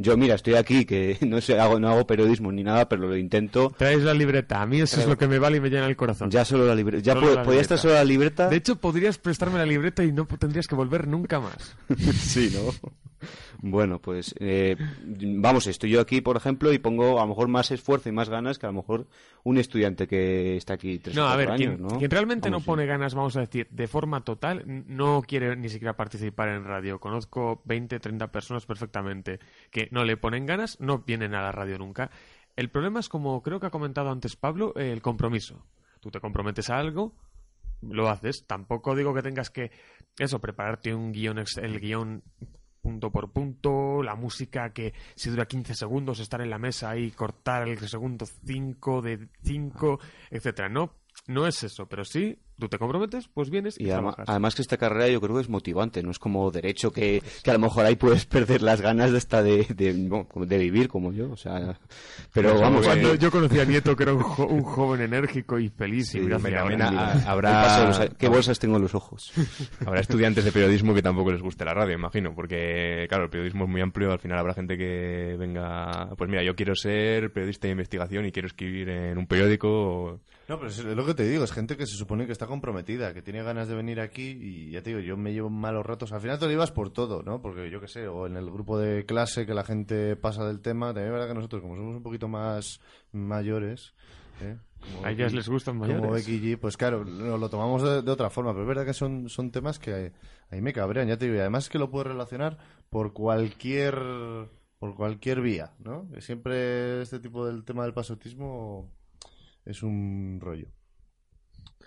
[0.00, 3.16] yo mira, estoy aquí que no sé, hago, no hago periodismo ni nada, pero lo
[3.16, 3.74] intento.
[3.76, 4.62] Traes la libreta.
[4.62, 6.30] A mí eso es lo que me vale y me llena el corazón.
[6.30, 8.48] Ya solo la libreta, ya la podía estar solo la libreta.
[8.48, 11.76] De hecho, podrías prestarme la libreta y no tendrías que volver nunca más.
[12.14, 12.72] sí, ¿no?
[13.60, 17.72] Bueno, pues eh, vamos, estoy yo aquí, por ejemplo, y pongo a lo mejor más
[17.72, 19.06] esfuerzo y más ganas que a lo mejor
[19.42, 21.98] un estudiante que está aquí tres No, o a ver, años, quien, ¿no?
[21.98, 25.68] quien realmente Vamos, no pone ganas, vamos a decir, de forma total, no quiere ni
[25.68, 27.00] siquiera participar en radio.
[27.00, 29.40] Conozco 20, 30 personas perfectamente
[29.70, 32.10] que no le ponen ganas, no vienen a la radio nunca.
[32.54, 35.64] El problema es, como creo que ha comentado antes Pablo, eh, el compromiso.
[36.00, 37.12] Tú te comprometes a algo,
[37.82, 38.46] lo haces.
[38.46, 39.72] Tampoco digo que tengas que,
[40.16, 42.22] eso, prepararte un guion, el guion
[42.88, 47.10] punto por punto, la música que si dura 15 segundos, estar en la mesa y
[47.10, 50.70] cortar el segundo 5 de 5, etcétera.
[50.70, 50.94] No,
[51.28, 54.28] no es eso, pero sí, tú te comprometes, pues vienes y, Y además, trabajas.
[54.32, 57.50] además que esta carrera yo creo que es motivante, no es como derecho que, que
[57.50, 61.12] a lo mejor ahí puedes perder las ganas de esta de, de, de vivir como
[61.12, 61.78] yo, o sea,
[62.32, 65.58] pero Pues vamos, Cuando yo conocí a Nieto, que era un, jo- un joven enérgico
[65.58, 69.30] y feliz, y mira mira, ha- habrá- los- qué bolsas tengo en los ojos.
[69.86, 73.64] Habrá estudiantes de periodismo que tampoco les guste la radio, imagino, porque, claro, el periodismo
[73.64, 77.66] es muy amplio, al final habrá gente que venga, pues mira, yo quiero ser periodista
[77.68, 79.68] de investigación y quiero escribir en un periódico.
[79.68, 82.46] o- No, pero es lo que te digo, es gente que se supone que está
[82.46, 85.84] comprometida, que tiene ganas de venir aquí y ya te digo, yo me llevo malos
[85.84, 86.10] ratos.
[86.12, 87.42] Al final te lo llevas por todo, ¿no?
[87.42, 90.60] Porque yo qué sé, o en el grupo de clase que la gente pasa del
[90.60, 92.80] tema, también es verdad que nosotros, como somos un poquito más
[93.12, 93.92] mayores,
[94.40, 94.56] ¿eh?
[94.80, 96.24] Como A ellas Becky- les gustan Como mayores.
[96.26, 98.94] Becky G, pues claro, nos lo tomamos de, de otra forma, pero es verdad que
[98.94, 100.12] son, son temas que
[100.50, 102.56] a mí me cabrean, ya te digo, y además es que lo puedes relacionar
[102.88, 103.98] por cualquier
[104.78, 106.08] por cualquier vía, ¿no?
[106.10, 108.88] Que siempre este tipo del tema del pasotismo
[109.64, 110.68] es un rollo.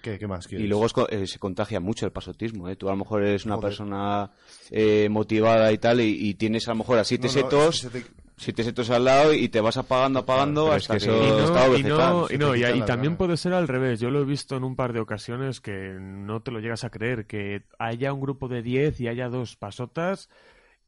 [0.02, 0.66] ¿Qué, qué más quieres?
[0.66, 2.76] Y luego es co- eh, se contagia mucho el pasotismo, ¿eh?
[2.76, 3.70] Tú a lo mejor eres una Joder.
[3.70, 4.32] persona
[4.72, 7.76] eh, motivada y tal, y, y tienes a lo mejor a siete No, no, setos,
[7.86, 10.98] es que se te- siete setos al lado y te vas apagando, apagando es hasta
[10.98, 14.00] que que, eso- Y no, y, no, y, no, también puede ser al revés.
[14.00, 16.90] Yo lo he visto en un par de ocasiones que no te lo llegas a
[16.90, 20.30] creer, que haya un grupo de 10 y haya dos pasotas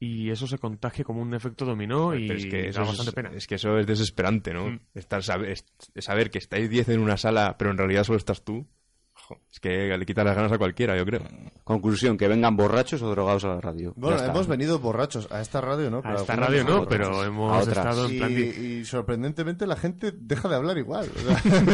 [0.05, 3.11] y eso se contagie como un efecto dominó y es que eso da es, bastante
[3.13, 3.31] pena.
[3.35, 4.69] es que eso es desesperante, ¿no?
[4.71, 4.79] Mm.
[4.95, 5.65] Estar, saber, es-
[5.99, 8.67] saber que estáis 10 en una sala, pero en realidad solo estás tú.
[9.51, 11.21] Es que le quita las ganas a cualquiera, yo creo.
[11.63, 13.93] Conclusión, que vengan borrachos o drogados a la radio.
[13.95, 14.31] Bueno, Ya está.
[14.33, 15.99] hemos venido borrachos a esta radio, ¿no?
[15.99, 18.31] A Pero esta algunas radio no, pero A hemos estado en Y, plan...
[18.31, 21.09] y sorprendentemente la gente deja de hablar igual.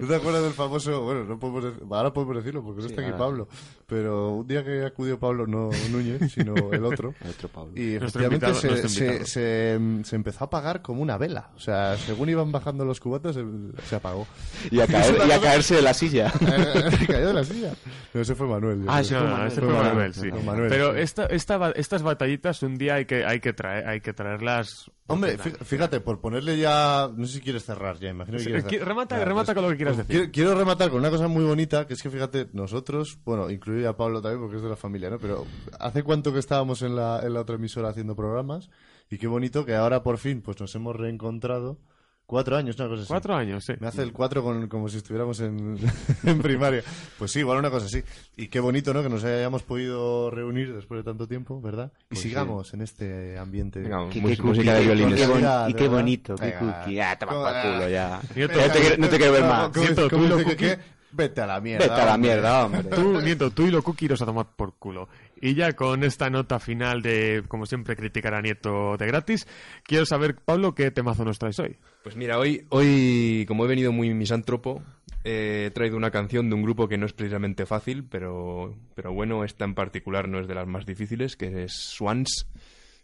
[0.00, 1.02] ¿No te acuerdas del famoso?
[1.02, 3.18] Bueno, no podemos dec- ahora podemos decirlo porque no está aquí ahora.
[3.24, 3.48] Pablo.
[3.86, 7.14] Pero un día que acudió Pablo, no Núñez, sino el otro.
[7.20, 7.72] El otro Pablo.
[7.76, 9.26] Y efectivamente invitado- se, se, invitado.
[9.26, 11.50] se- se empezó a apagar como una vela.
[11.56, 13.44] O sea, según iban bajando los cubatas, se,
[13.88, 14.26] se apagó.
[14.70, 16.31] Y a, caer- y a caerse de la silla.
[17.06, 17.72] Cayó de la silla.
[18.14, 18.84] No, ese fue Manuel.
[18.88, 19.48] Ah, ese No, fue no, Manuel.
[19.52, 20.30] ese Fue fue Manuel, Manuel, sí.
[20.46, 21.00] Manuel, Pero sí.
[21.00, 24.90] esta, esta, estas batallitas un día hay que, hay que, traer, hay que traerlas...
[25.08, 27.10] Hombre, fíjate, por ponerle ya...
[27.14, 28.88] No sé si quieres cerrar ya, imagino que Sí, quieres qui- cerrar.
[28.88, 30.30] remata- remata con lo que quieras pues, decir.
[30.30, 33.90] Quiero, quiero rematar con una cosa muy bonita, que es que fíjate, nosotros, bueno, incluiría
[33.90, 35.18] a Pablo también porque es de la familia, ¿no?
[35.18, 35.44] Pero
[35.78, 38.70] ¿hace cuánto que estábamos en la, en la otra emisora haciendo programas?
[39.10, 41.78] Y qué bonito que ahora por fin pues nos hemos reencontrado.
[42.26, 43.08] Cuatro años, una cosa así.
[43.08, 43.74] Cuatro años, sí.
[43.78, 45.78] Me hace el cuatro con, como si estuviéramos en,
[46.24, 46.82] en primaria.
[47.18, 48.02] Pues sí, igual una cosa así.
[48.36, 49.02] Y qué bonito, ¿no?
[49.02, 51.92] Que nos hayamos podido reunir después de tanto tiempo, ¿verdad?
[52.10, 53.80] Y sigamos en este ambiente.
[53.80, 55.20] Venga, Qué- mus- qué música de violines.
[55.20, 55.96] qué bon- Navidad, y qué ¿verdad?
[55.96, 56.58] bonito, qué Venga.
[56.82, 57.00] cookie.
[57.00, 58.20] Ah, toma ¿Cómo- por culo ya.
[58.36, 59.68] Nieto, Ya no te quiero- no te quiero ver ¿Cómo- más.
[59.68, 61.02] cómo- Nieto, cómo tú lo dice que cookie- qué?
[61.14, 61.86] Vete a la mierda.
[61.86, 62.30] Vete a la hombre.
[62.30, 62.82] mierda, hombre.
[62.84, 65.10] Tú, Nieto, tú y lo cookie iros a tomar por culo.
[65.44, 69.48] Y ya con esta nota final de, como siempre, criticar a Nieto de gratis,
[69.82, 71.78] quiero saber, Pablo, qué temazo nos traes hoy.
[72.04, 74.84] Pues mira, hoy, hoy como he venido muy misántropo,
[75.24, 79.42] he traído una canción de un grupo que no es precisamente fácil, pero, pero bueno,
[79.42, 82.46] esta en particular no es de las más difíciles, que es Swans.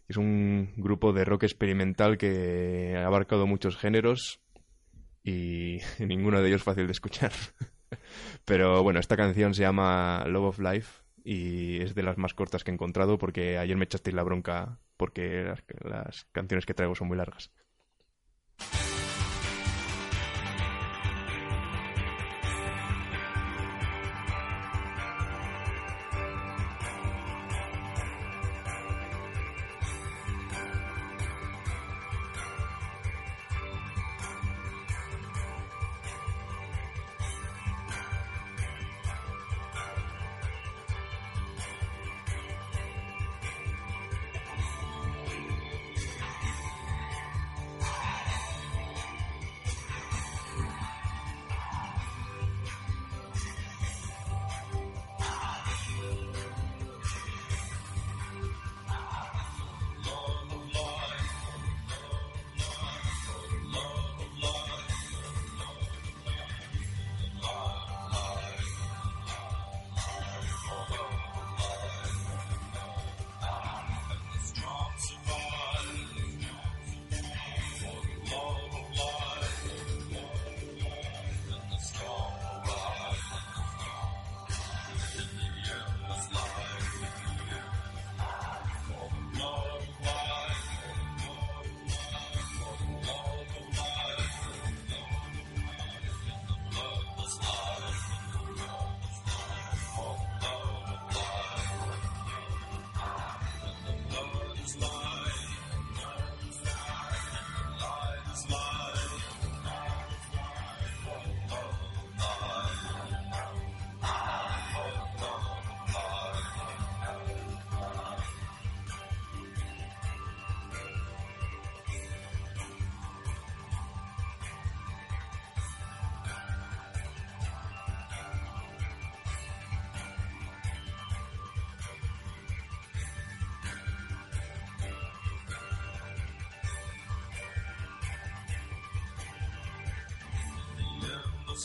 [0.06, 4.38] Es un grupo de rock experimental que ha abarcado muchos géneros
[5.24, 7.32] y ninguno de ellos fácil de escuchar.
[8.44, 12.64] Pero bueno, esta canción se llama Love of Life y es de las más cortas
[12.64, 15.54] que he encontrado porque ayer me echasteis la bronca porque
[15.84, 17.52] las, canciones que traigo son muy largas.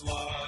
[0.01, 0.42] love.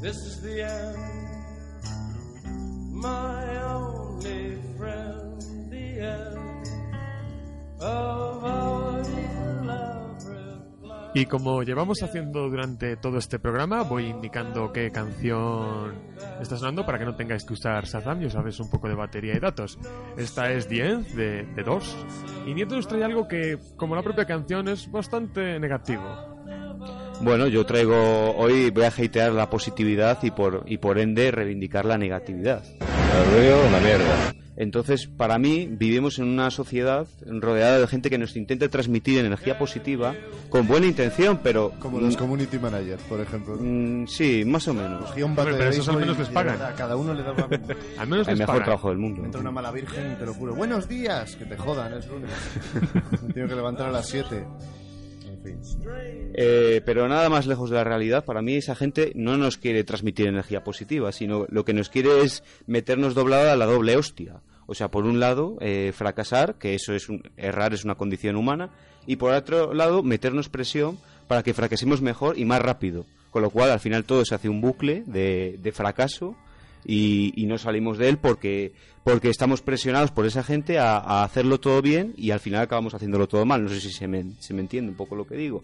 [0.00, 0.96] This is the end,
[2.92, 6.68] my only friend, the end
[7.80, 8.78] of our.
[11.14, 15.94] Y como llevamos haciendo durante todo este programa, voy indicando qué canción
[16.40, 18.94] está sonando para que no tengáis que usar Shazam y os sabéis un poco de
[18.94, 19.78] batería y datos.
[20.16, 21.96] Esta es The End de, de Doors.
[22.46, 26.27] Y Nieto nos trae algo que, como la propia canción, es bastante negativo.
[27.20, 31.84] Bueno, yo traigo hoy voy a hatear la positividad y por y por ende reivindicar
[31.84, 32.62] la negatividad.
[33.68, 34.34] una mierda.
[34.60, 39.56] Entonces, para mí vivimos en una sociedad rodeada de gente que nos intenta transmitir energía
[39.56, 40.14] positiva
[40.48, 43.56] con buena intención, pero Como los community managers, por ejemplo.
[43.60, 45.02] mm, sí, más o menos.
[45.02, 46.54] Un bate Hombre, de pero esos al menos y- les pagan.
[46.54, 47.44] de verdad, Cada uno le da una...
[47.98, 48.64] Al menos El les mejor pagan.
[48.64, 49.24] trabajo del mundo.
[49.24, 50.56] Entra una mala virgen, te lo juro.
[50.56, 51.36] ¡Buenos días!
[51.36, 52.30] Que te jodan, es lunes.
[53.28, 54.44] Me tengo que levantar a las 7.
[56.34, 59.84] Eh, pero nada más lejos de la realidad, para mí esa gente no nos quiere
[59.84, 64.40] transmitir energía positiva, sino lo que nos quiere es meternos doblada a la doble hostia.
[64.66, 68.36] O sea, por un lado, eh, fracasar, que eso es un, errar es una condición
[68.36, 68.70] humana,
[69.06, 73.06] y por otro lado, meternos presión para que fracasemos mejor y más rápido.
[73.30, 76.36] Con lo cual, al final todo se hace un bucle de fracaso
[76.84, 78.72] y, y no salimos de él porque,
[79.04, 82.94] porque estamos presionados por esa gente a, a hacerlo todo bien y al final acabamos
[82.94, 83.62] haciéndolo todo mal.
[83.62, 85.62] No sé si se me, se me entiende un poco lo que digo.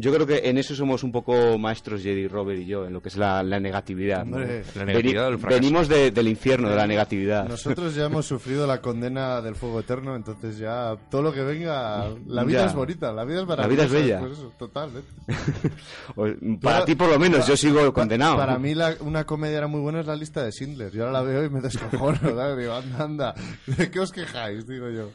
[0.00, 3.02] Yo creo que en eso somos un poco maestros Jerry, Robert y yo, en lo
[3.02, 4.24] que es la, la negatividad.
[4.24, 4.36] ¿no?
[4.38, 5.60] Hombre, la negatividad Veni- del fracaso.
[5.60, 7.46] venimos de- del infierno, de la negatividad.
[7.48, 12.08] Nosotros ya hemos sufrido la condena del fuego eterno, entonces ya todo lo que venga,
[12.26, 12.66] la vida Ya.
[12.66, 13.94] es bonita, la vida es La vida es maravillosa.
[13.94, 14.18] bella.
[14.20, 15.10] Pues eso, totalmente.
[16.16, 16.26] O-
[16.60, 18.36] para Yo- ti por lo menos, yo sigo condenado.
[18.36, 20.90] Para mí la- una comedia era muy buena es la lista de Schindler.
[20.92, 23.34] Yo ahora la veo y me descojono, anda, anda.
[23.66, 24.66] ¿De qué os quejáis?
[24.66, 25.10] Digo yo.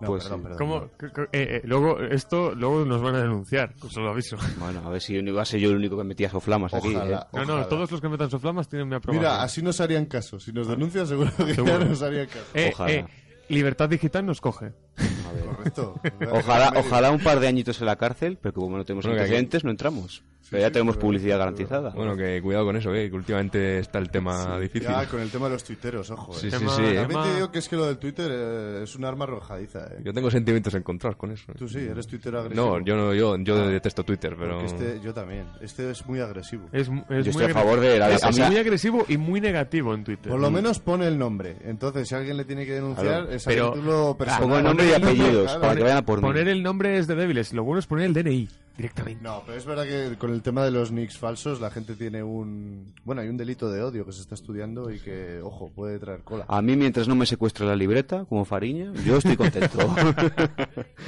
[0.00, 0.42] No, Pues perdón, sí.
[0.48, 0.58] perdón.
[0.58, 0.90] ¿Cómo?
[0.98, 4.36] C- c- eh, eh, luego, esto, luego nos van a denunciar, os lo aviso.
[4.58, 6.94] Bueno, a ver si iba a ser yo el único que metía soflamas aquí.
[6.94, 7.28] Ojalá.
[7.32, 7.36] ¿eh?
[7.36, 9.22] No, no, todos los que metan soflamas tienen mi aprobación.
[9.30, 10.40] Mira, así nos harían caso.
[10.40, 11.78] Si nos denuncian, seguro que Seguro.
[11.78, 12.46] ya nos harían caso.
[12.54, 12.90] Eh, Ojalá.
[12.92, 13.04] eh,
[13.50, 14.66] Libertad Digital nos coge.
[14.96, 15.44] A ver.
[15.44, 16.00] Correcto.
[16.32, 19.70] Ojalá, ojalá un par de añitos en la cárcel, pero como no tenemos antecedentes, no
[19.70, 20.22] entramos.
[20.50, 21.90] Pero ya sí, tenemos pero- publicidad pero- garantizada.
[21.90, 24.88] Bueno, que cuidado con eso, eh, que últimamente está el tema difícil.
[24.88, 26.32] Ya, con el tema de los tuiteros, ojo.
[26.34, 26.50] Sí, eh.
[26.50, 26.64] sí, sí.
[26.66, 29.86] También tema- te digo que es que lo del Twitter eh, es un arma arrojadiza.
[29.92, 30.00] Eh.
[30.04, 31.52] Yo tengo sentimientos encontrados con eso.
[31.52, 31.54] eh.
[31.58, 32.78] Tú sí, eres tuitero agresivo.
[32.78, 33.68] No, yo no, yo, yo Ah.
[33.68, 35.46] detesto Twitter, pero este, yo también.
[35.60, 36.66] Este es muy agresivo.
[36.72, 39.16] Es, es Yo muy estoy a favor de la es a mí- muy agresivo y
[39.16, 40.30] muy negativo en Twitter.
[40.30, 41.56] Por lo menos pone el nombre.
[41.64, 44.42] Entonces, si alguien le tiene que denunciar, Claro, es pero- a título personal.
[44.42, 46.22] Pongo el nombre y apellidos para que vayan a por mí.
[46.26, 49.22] Poner el nombre es de débiles, lo bueno es poner el DNI directamente.
[49.22, 52.22] No, pero es verdad que con el tema de los nicks falsos, la gente tiene
[52.22, 52.94] un.
[53.04, 56.22] Bueno, hay un delito de odio que se está estudiando y que, ojo, puede traer
[56.22, 56.44] cola.
[56.48, 59.78] A mí, mientras no me secuestre la libreta, como Fariña, yo estoy contento.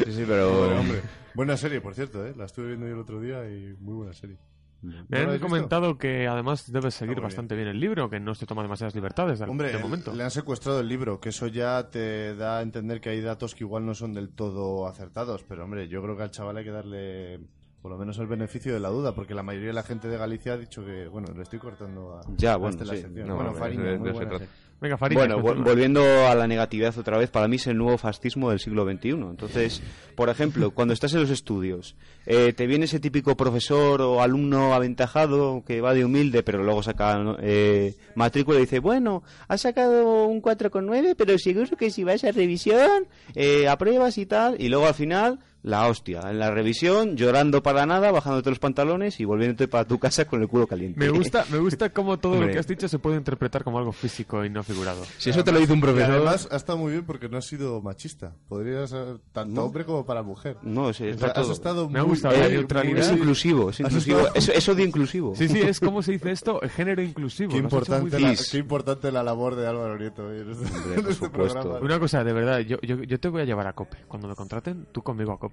[0.05, 0.81] Sí, sí, pero...
[0.81, 1.01] Hombre.
[1.35, 2.35] Buena serie, por cierto, ¿eh?
[2.37, 4.37] La estuve viendo yo el otro día y muy buena serie.
[4.83, 5.47] Me ¿No lo han visto?
[5.47, 7.69] comentado que además debes seguir bastante bien.
[7.69, 10.13] el libro, que no se toma demasiadas libertades de, Hombre, de el- momento.
[10.13, 13.55] le han secuestrado el libro, que eso ya te da a entender que hay datos
[13.55, 16.65] que igual no son del todo acertados, pero hombre, yo creo que al chaval hay
[16.65, 17.41] que darle
[17.81, 20.17] Por lo menos el beneficio de la duda, porque la mayoría de la gente de
[20.17, 23.03] Galicia ha dicho que, bueno, le estoy cortando a, Ya, a bueno, este la sí.
[23.03, 23.27] sección.
[23.27, 24.39] No, bueno, Fariña, muy buena.
[24.83, 25.21] Venga, Fariña.
[25.21, 28.59] Bueno, vol- volviendo a la negatividad otra vez, para mí es el nuevo fascismo del
[28.59, 29.11] siglo XXI.
[29.11, 29.81] Entonces,
[30.17, 31.95] por ejemplo, cuando estás en los estudios,
[32.27, 36.83] eh, te viene ese típico profesor o alumno aventajado que va de humilde, pero luego
[36.83, 42.25] saca eh, matrícula y dice, bueno, has sacado un 4,9, pero seguro que si vas
[42.25, 45.39] a revisión, eh, apruebas y tal, y luego al final...
[45.65, 49.97] La hostia, en la revisión, llorando para nada, bajándote los pantalones y volviéndote para tu
[50.01, 50.99] casa con el culo caliente.
[50.99, 53.93] Me gusta, me gusta cómo todo lo que has dicho se puede interpretar como algo
[53.93, 55.05] físico y no figurado.
[55.19, 56.11] Si eso te lo dice un profesor...
[56.17, 58.35] además ha estado muy bien porque no has sido machista.
[58.49, 60.57] Podría ser tanto hombre como para mujer.
[60.63, 61.53] No, es, O sea, está has todo.
[61.53, 62.99] estado Me ha muy- gustado Eh, la neutralidad.
[62.99, 64.19] Es inclusivo, es inclusivo.
[64.19, 65.37] estado- Eso, eso de inclusivo.
[65.37, 67.53] Sí, sí, es como se dice esto, el género inclusivo.
[67.53, 71.11] Qué importante, la, qué importante la labor de Álvaro Nieto en este, Hombre, en por
[71.13, 71.61] este supuesto.
[71.61, 71.85] programa.
[71.85, 73.99] Una cosa, de verdad, yo, yo, yo te voy a llevar a COPE.
[74.09, 75.52] Cuando me contraten, tú conmigo a COPE.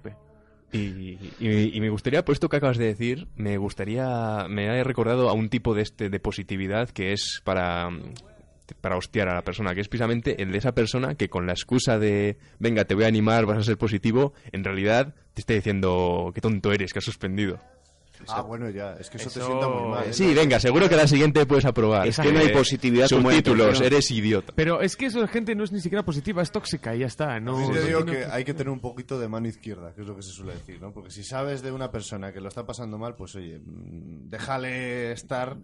[0.72, 5.28] Y, y- me gustaría, por esto que acabas de decir, me gustaría, me ha recordado
[5.28, 7.88] a un tipo de este de positividad que es para
[8.80, 11.52] para hostiar a la persona, que es precisamente el de esa persona que con la
[11.54, 15.54] excusa de venga, te voy a animar, vas a ser positivo, en realidad te está
[15.54, 17.58] diciendo qué tonto eres, que has suspendido.
[18.28, 18.94] Ah, bueno, ya.
[19.00, 20.04] Es que eso, te sienta muy mal.
[20.08, 20.12] ¿eh?
[20.12, 22.06] Sí, venga, seguro que la siguiente puedes aprobar.
[22.06, 23.86] Es que no hay positividad como Subtítulos, intención.
[23.92, 24.52] eres idiota.
[24.54, 27.06] Pero es que eso de gente no es ni siquiera positiva, es tóxica y ya
[27.06, 27.40] está.
[27.40, 30.14] No, no digo que hay que tener un poquito de mano izquierda, que es lo
[30.16, 30.92] que se suele decir, ¿no?
[30.92, 35.12] Porque si sabes de una persona que lo está pasando mal, pues oye, mm, déjale
[35.12, 35.56] estar.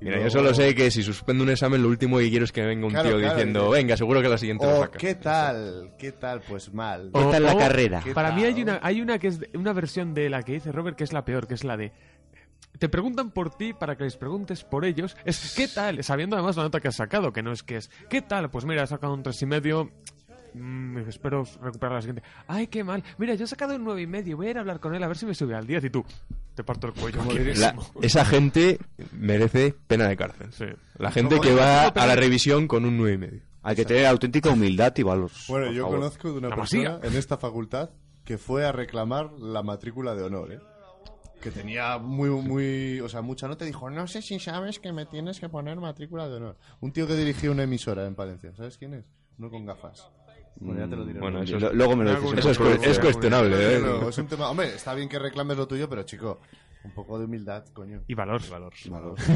[0.00, 2.62] Mira, yo solo sé que si suspendo un examen, lo último que quiero es que
[2.62, 4.96] venga un Claro, tío claro, diciendo, venga, seguro que la siguiente lo Oh, saca.
[4.98, 5.90] ¿qué tal?
[5.98, 6.40] ¿Qué tal?
[6.48, 7.10] Pues mal.
[7.12, 8.00] ¿Qué tal la o- carrera?
[8.04, 10.70] ¿Qué Para mí hay una, hay una que es una versión de la que dice
[10.70, 11.90] Robert que es la peor, que es la de
[12.78, 15.16] te preguntan por ti para que les preguntes por ellos.
[15.24, 16.02] Es ¿qué tal?
[16.04, 18.50] Sabiendo además la nota que has sacado, que no es que es ¿qué tal?
[18.50, 19.90] Pues mira, he sacado un tres y medio.
[20.54, 22.22] mm, espero recuperar la siguiente.
[22.46, 23.02] Ay, qué mal.
[23.18, 24.36] Mira, yo he sacado un nueve y medio.
[24.36, 25.90] Voy a ir a hablar con él a ver si me sube al 10 y
[25.90, 26.04] tú
[26.54, 27.20] te parto el cuello.
[27.56, 28.78] La- esa gente
[29.12, 30.52] merece pena de cárcel.
[30.52, 30.66] Sí.
[30.98, 33.40] La gente Como que va a la revisión con un 9 y medio.
[33.62, 35.30] Hay que tener auténtica humildad y valor.
[35.48, 35.98] Bueno, yo favor.
[35.98, 37.08] conozco de una La persona masía.
[37.10, 37.90] en esta facultad
[38.24, 40.60] que fue a reclamar la matrícula de honor, ¿eh?
[41.40, 44.92] Que tenía muy, muy, o sea, mucha nota y dijo, no sé si sabes que
[44.92, 46.56] me tienes que poner matrícula de honor.
[46.80, 49.04] Un tío que dirigía una emisora en Palencia, ¿sabes quién es?
[49.38, 50.10] Uno con gafas.
[50.56, 51.20] Bueno, ya te lo diré.
[51.20, 51.56] Bueno, luego.
[51.56, 52.38] eso luego me lo dices.
[52.38, 53.80] Eso es, cuestionable, ¿eh?
[53.80, 56.40] No, no, es un tema, hombre, está bien que reclames lo tuyo, pero chico,
[56.84, 58.02] un poco de humildad, coño.
[58.06, 58.40] Y valor.
[58.50, 58.72] Valor.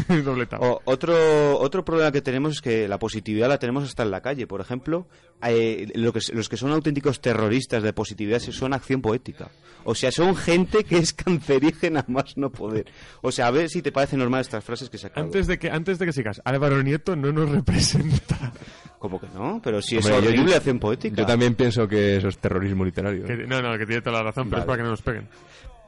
[0.24, 0.48] Doble.
[0.60, 4.20] O- otro, otro problema que tenemos es que la positividad la tenemos hasta en la
[4.22, 4.46] calle.
[4.46, 5.06] Por ejemplo,
[5.42, 9.50] eh, lo que, los que son auténticos terroristas de positividad son acción poética.
[9.84, 12.86] O sea, son gente que es cancerígena más no poder.
[13.20, 15.24] O sea, a ver si te parecen normal estas frases que se acaban.
[15.26, 18.52] Antes de que antes de que sigas, Álvaro Nieto no nos representa.
[19.00, 21.16] Como que no, pero si es Hombre, yo- horrible acción poética.
[21.16, 23.24] Yo también pienso que eso es terrorismo literario.
[23.24, 25.28] Que- no, no, que tiene toda la razón, pero es para que no nos peguen.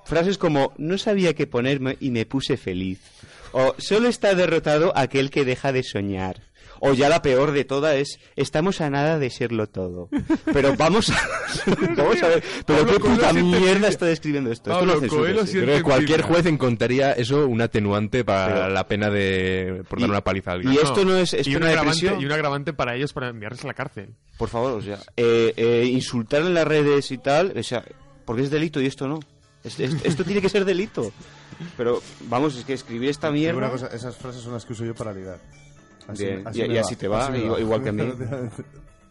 [0.04, 3.00] Frases como no sabía qué ponerme y me puse feliz.
[3.52, 6.42] O solo está derrotado aquel que deja de soñar.
[6.80, 10.08] O ya la peor de todas es estamos a nada de serlo todo.
[10.52, 11.16] Pero vamos a,
[11.96, 14.70] vamos a ver, pero Pablo qué puta mierda está describiendo esto.
[14.72, 15.08] Esto
[15.48, 20.10] Creo que cualquier juez encontraría eso un atenuante para Pero- la pena de por dar
[20.10, 20.74] una paliza a alguien.
[20.74, 23.64] y esto no es- es y un agravante, y un agravante para ellos para enviarles
[23.64, 24.10] a la cárcel.
[24.36, 27.84] Por favor, o sea, eh, eh, insultar en las redes y tal, o sea,
[28.26, 29.20] porque es delito y esto no.
[29.64, 31.12] Es- es- esto tiene que ser delito.
[31.76, 33.58] Pero vamos, es que escribir esta mierda.
[33.58, 35.38] una cosa, esas frases son las que uso yo para ligar.
[36.18, 38.12] Bien, y- me y así te va, me igual- igual que a mí.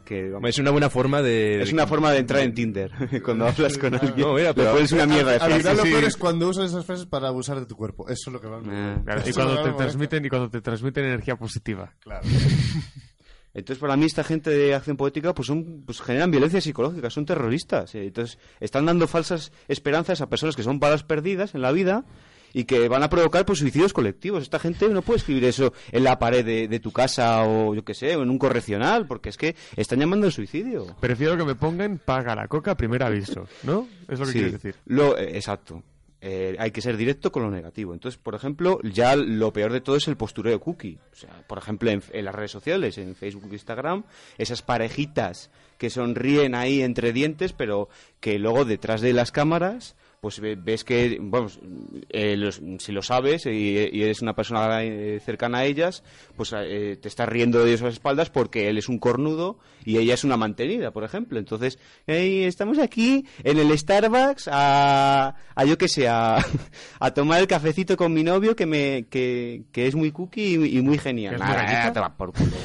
[0.06, 1.62] Que, vamos, Es una buena forma de...
[1.62, 2.92] es una forma de entrar en Tinder
[3.24, 4.14] cuando hablas con alguien.
[4.18, 5.78] No, mira, pero- pones una mierda de Al final frases.
[5.78, 8.10] lo peor es cuando usas esas frases para abusar de tu cuerpo.
[8.10, 9.02] Eso es lo que va Ah.
[9.04, 11.94] Claro, y cuando te transmiten y cuando te transmiten energía positiva.
[12.02, 12.28] Claro.
[13.54, 17.26] Entonces, para mí, esta gente de acción poética, pues, son, pues generan violencia psicológica, son
[17.26, 17.94] terroristas.
[17.96, 18.06] eh.
[18.06, 22.04] Entonces, están dando falsas esperanzas a personas que son balas perdidas en la vida
[22.56, 24.44] y que van a provocar pues, suicidios colectivos.
[24.44, 27.84] Esta gente no puede escribir eso en la pared de, de tu casa o, yo
[27.84, 30.86] qué sé, en un correccional, porque es que están llamando al suicidio.
[31.00, 33.88] Prefiero que me pongan paga la coca primer aviso, ¿no?
[34.08, 34.76] Es lo que Sí, quieres decir.
[34.86, 35.82] Lo, eh, exacto.
[36.26, 37.94] Eh, hay que ser directo con lo negativo.
[37.94, 40.98] Entonces, por ejemplo, ya lo peor de todo es el postureo cookie.
[41.12, 44.06] O sea, por ejemplo, en, en las redes sociales, en Facebook Instagram,
[44.38, 47.90] esas parejitas que sonríen ahí entre dientes, pero
[48.22, 51.60] que luego detrás de las cámaras, pues ve- ves que, vamos,
[52.08, 53.50] eh, los- si lo sabes y,
[53.92, 56.02] y eres una persona eh, cercana a ellas,
[56.38, 60.14] pues eh, te estás riendo de esas espaldas porque él es un cornudo y ella
[60.14, 61.40] es una mantenida, por ejemplo.
[61.40, 66.38] Entonces, "Ey, estamos aquí en el Starbucks a, a yo que sé, a,
[67.02, 70.78] a tomar el cafecito con mi novio que me que, que es muy cookie y,
[70.78, 71.36] y muy genial.
[72.16, 72.56] Por culo.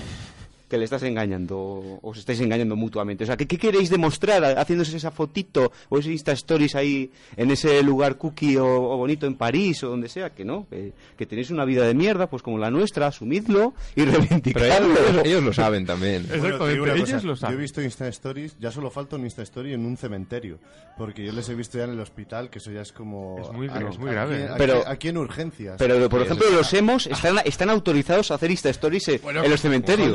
[0.68, 3.24] Que le estás engañando o os estáis engañando mutuamente.
[3.24, 7.50] O sea, ¿qué, qué queréis demostrar haciéndose esa fotito o ese Insta Stories ahí en
[7.50, 10.30] ese lugar cookie o, o bonito en París o donde sea?
[10.30, 14.02] Que no, que, que tenéis una vida de mierda, pues como la nuestra, asumidlo y
[14.04, 14.94] Pero reivindicadlo.
[15.08, 16.24] ellos, ellos lo saben también.
[16.28, 17.58] Bueno, Exactamente, una ellos cosa, lo Yo he saben.
[17.58, 20.58] visto Insta Stories, ya solo falta un Insta Story en un cementerio.
[20.96, 23.38] Porque yo les he visto ya en el hospital, que eso ya es como.
[23.40, 24.54] Es muy- aquí- es muy aquí- grave, Aquí, ¿eh?
[24.58, 25.76] Pero- aquí en urgencias.
[25.78, 29.50] Pero, por Sí, ejemplo, los hemos están, están autorizados a hacer Insta Stories eh, en
[29.50, 30.12] los cementerios.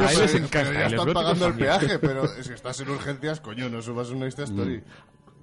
[0.52, 3.82] Ahí les Pero ya están pagando el peaje, pero si estás en urgencias, coño, no
[3.82, 4.84] subas una Insta Story.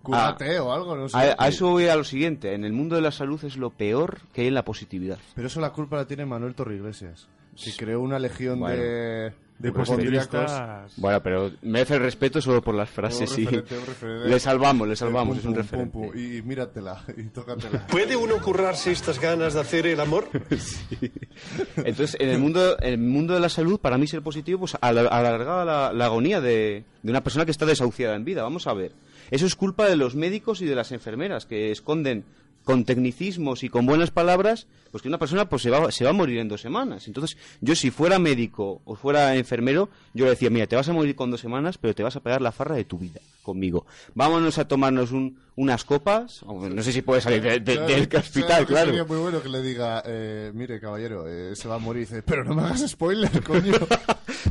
[0.03, 1.17] Cúrate o algo, no sé.
[1.17, 2.55] A, a eso voy a lo siguiente.
[2.55, 5.19] En el mundo de la salud es lo peor que hay en la positividad.
[5.35, 7.29] Pero eso la culpa la tiene Manuel Torreiglesias,
[7.63, 8.83] que creó una legión Bueno.
[8.83, 10.93] de, de positivistas.
[10.97, 13.29] Bueno, pero merece el respeto solo por las frases.
[13.31, 13.45] Sí.
[13.47, 14.29] referente.
[14.29, 15.93] Le salvamos, le salvamos, pum, es un referente.
[15.93, 17.87] pum, pum, Y, y míratela, y tócatela.
[17.91, 20.29] ¿Puede uno currarse estas ganas de hacer el amor?
[21.77, 24.77] Entonces, en el mundo, en el mundo de la salud, para mí ser positivo, pues
[24.81, 28.43] al- alargar la, la agonía de, de una persona que está desahuciada en vida.
[28.43, 28.93] Vamos a ver.
[29.31, 32.25] Eso es culpa de los médicos y de las enfermeras que esconden
[32.65, 36.11] con tecnicismos y con buenas palabras, pues que una persona pues se va, se va
[36.11, 37.07] a morir en dos semanas.
[37.09, 40.93] Entonces, yo si fuera médico o fuera enfermero, yo le decía, mira, te vas a
[40.93, 43.87] morir con dos semanas, pero te vas a pegar la farra de tu vida conmigo.
[44.15, 48.09] Vámonos a tomarnos un- unas copas, no sé si puede salir de- de- Claro, del
[48.11, 48.87] ¿sabes hospital, claro.
[48.87, 52.03] Sería muy bueno que le diga, eh, mire, caballero, eh, se va a morir.
[52.03, 53.75] Y dice, pero no me hagas spoiler, coño.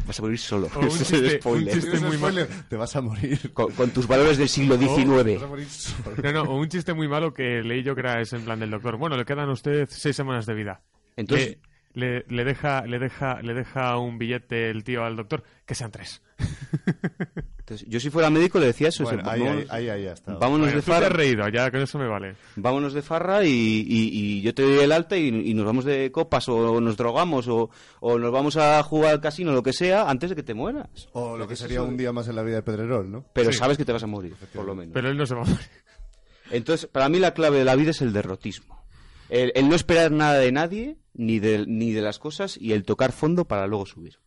[0.05, 0.68] Vas a morir solo.
[0.76, 1.68] O un Ese es chiste- el spoiler.
[1.68, 2.47] un chiste ¿Tienes muy spoiler?
[2.70, 3.51] Te vas a morir.
[3.53, 5.47] con, con tus valores del siglo Vas a XIX.
[5.47, 6.16] morir solo.
[6.24, 8.70] No, no, un chiste muy malo que leí yo que era ese en plan del
[8.70, 8.97] doctor.
[8.97, 10.82] Bueno, le quedan a usted seis semanas de vida.
[11.16, 11.57] Entonces-
[11.93, 15.74] Le, le, le deja, le, deja, le deja un billete el tío al doctor, que
[15.74, 16.22] sean tres.
[17.59, 19.03] Entonces, yo si fuera médico le decía eso.
[19.03, 20.33] Bueno, ahí, ahí, vámonos, ahí, ahí ya está.
[20.33, 22.35] vámonos Bueno, de tú te has farra, reído, ya con eso me vale.
[22.55, 25.85] vámonos de farra y, y- y yo te doy el alta y, y nos vamos
[25.85, 27.69] de copas o nos drogamos o,
[27.99, 31.09] o nos vamos a jugar al casino, lo que sea, antes de que te mueras.
[31.13, 33.25] O lo que sería un día más en la vida de Pedrerol, ¿no?
[33.33, 33.59] Pero Sí.
[33.59, 34.93] sabes que te vas a morir, por lo menos.
[34.93, 35.67] Pero él no se va a morir.
[36.51, 38.83] Entonces, para mí la clave de la vida es el derrotismo.
[39.29, 42.83] El, el no esperar nada de nadie, ni de, ni de las cosas, y el
[42.83, 44.17] tocar fondo para luego subir.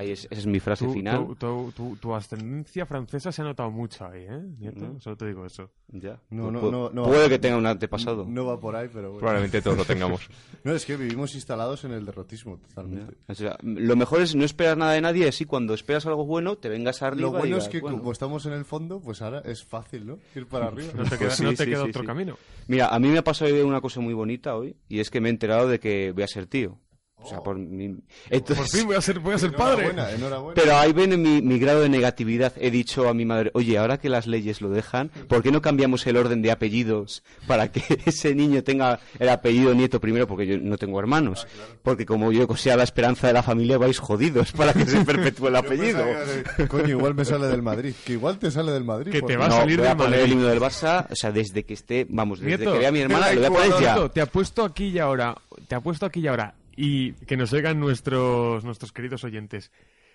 [0.00, 1.36] Ahí es, esa es mi frase Tu, final.
[1.38, 4.40] tu, tu- ascendencia francesa se ha notado mucho ahí, ¿eh?
[4.58, 4.98] Nieto?
[4.98, 5.70] Solo te digo eso.
[5.88, 6.18] Ya.
[6.30, 7.04] No, no, no, no.
[7.04, 8.24] puede que tenga un antepasado.
[8.26, 9.18] No va por ahí, pero bueno.
[9.18, 10.22] Probablemente todos lo tengamos.
[10.62, 13.16] No, es que vivimos instalados en el derrotismo, totalmente.
[13.28, 16.56] O sea, lo mejor es no esperar nada de nadie, así cuando esperas algo bueno,
[16.58, 17.22] te vengas arriba.
[17.22, 17.98] Lo y bueno digas, es que bueno.
[17.98, 20.18] como estamos en el fondo, pues ahora es fácil, ¿no?
[20.34, 20.92] Ir para arriba.
[20.96, 22.06] No te queda, sí, no te sí, queda sí, otro sí.
[22.06, 22.36] camino.
[22.68, 25.20] Mira, a mí me ha pasado hoy una cosa muy bonita hoy, y es que
[25.20, 26.78] me he enterado de que voy a ser tío.
[27.22, 27.96] O sea, por mi...
[28.30, 29.86] Entonces- Por fin voy a ser, voy a ser padre.
[29.88, 30.60] Enhorabuena, enhorabuena.
[30.60, 32.52] Pero ahí viene mi, mi grado de negatividad.
[32.56, 35.60] He dicho a mi madre, oye, ahora que las leyes lo dejan, ¿por qué no
[35.62, 40.26] cambiamos el orden de apellidos para que ese niño tenga el apellido nieto primero?
[40.26, 41.46] Porque yo no tengo hermanos.
[41.82, 45.48] Porque como yo sea la esperanza de la familia, vais jodidos para que se perpetúe
[45.48, 46.02] el apellido.
[46.04, 47.94] pensaba Coño, igual me sale del Madrid.
[48.04, 49.12] Que igual te sale del Madrid.
[49.12, 50.32] Que te va a salir voy a poner el Madrid.
[50.32, 53.00] himno del Barça, o sea, desde que esté, vamos, desde Nieto, que vea a mi
[53.00, 54.08] hermana, lo voy a poner ya.
[54.08, 55.34] Te apuesto aquí y ahora,
[55.68, 59.70] te apuesto aquí y ahora, y que nos oigan nuestros, nuestros queridos oyentes.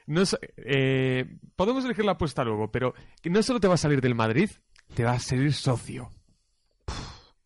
[0.08, 0.24] No
[0.58, 4.16] eh, podemos elegir la apuesta luego, pero que no solo te va a salir del
[4.16, 4.50] Madrid,
[4.94, 6.10] te va a salir socio.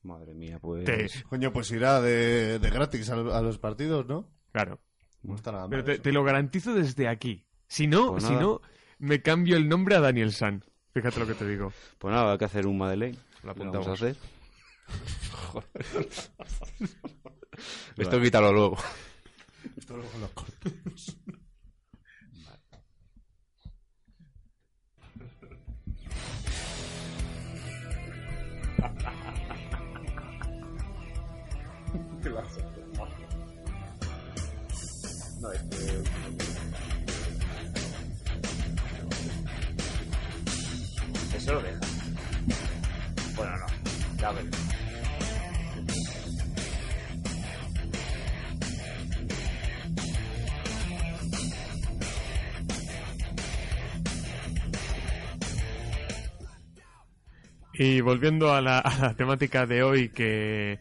[0.04, 0.86] Madre mía, pues...
[0.86, 4.28] Te- Coño, pues irá de, de gratis a, a los partidos, ¿no?
[4.52, 4.80] claro.
[5.22, 5.84] No está nada mal.
[5.84, 7.46] Pero te, lo garantizo desde aquí.
[7.68, 8.62] Si no, Pues si no,
[9.00, 10.64] me cambio el nombre a Daniel San.
[10.94, 11.74] Fíjate lo que te digo.
[11.98, 13.18] Pues nada, hay que hacer un Madeleine.
[13.44, 14.02] Lo ¿Qué le vamos a apuntamos.
[14.02, 14.16] hacer?
[17.98, 18.78] Esto quítalo luego.
[19.90, 21.18] Esto luego lo cortamos.
[41.34, 41.80] Eso lo deja.
[43.36, 43.66] Bueno, no.
[44.18, 44.69] Ya veré.
[57.82, 60.78] Y volviendo a la, a la temática de hoy, que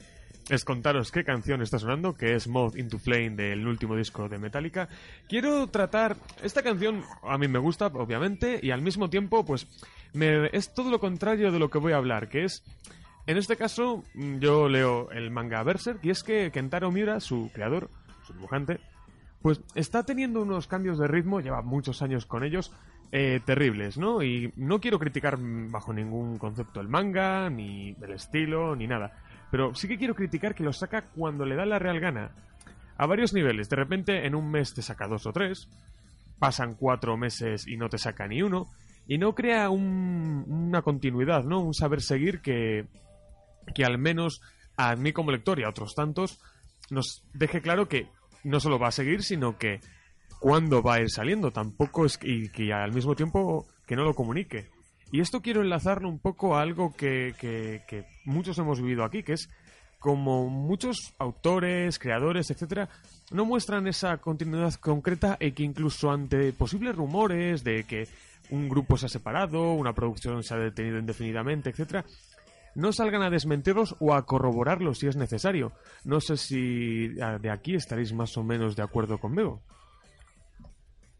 [0.48, 4.36] es contaros qué canción está sonando, que es Moth into Flame del último disco de
[4.36, 4.88] Metallica.
[5.28, 9.68] Quiero tratar esta canción, a mí me gusta, obviamente, y al mismo tiempo, pues,
[10.12, 12.64] me, es todo lo contrario de lo que voy a hablar, que es,
[13.28, 17.48] en este caso, mm, yo leo el manga Berserk, y es que Kentaro Miura, su
[17.54, 17.90] creador,
[18.26, 18.80] su dibujante,
[19.40, 22.72] pues está teniendo unos cambios de ritmo, lleva muchos años con ellos,
[23.12, 24.22] eh, terribles, ¿no?
[24.22, 29.12] Y no quiero criticar bajo ningún concepto el manga, ni el estilo, ni nada.
[29.50, 32.30] Pero sí que quiero criticar que lo saca cuando le da la real gana.
[32.96, 33.68] A varios niveles.
[33.70, 35.68] De repente, en un mes te saca dos o tres.
[36.38, 38.68] pasan cuatro meses y no te saca ni uno.
[39.08, 41.60] Y no crea un- una continuidad, ¿no?
[41.60, 42.86] Un saber seguir que,
[43.74, 44.40] que al menos
[44.76, 46.40] a mí como lector y a otros tantos
[46.90, 48.06] nos deje claro que
[48.44, 49.80] no solo va a seguir, sino que
[50.40, 51.50] cuándo va a ir saliendo.
[51.50, 54.66] Tampoco es y que al mismo tiempo que no lo comunique.
[55.10, 59.32] Y esto quiero enlazarlo un poco a algo que, que- muchos hemos vivido aquí, que
[59.32, 59.48] es
[59.98, 62.88] como muchos autores, creadores, etcétera,
[63.32, 68.06] no muestran esa continuidad concreta y que incluso ante posibles rumores de que
[68.50, 72.04] un grupo se ha separado, una producción se ha detenido indefinidamente, etcétera,
[72.74, 75.72] no salgan a desmentirlos o a corroborarlos si es necesario.
[76.04, 79.62] No sé si ah, de aquí estaréis más o menos de acuerdo conmigo.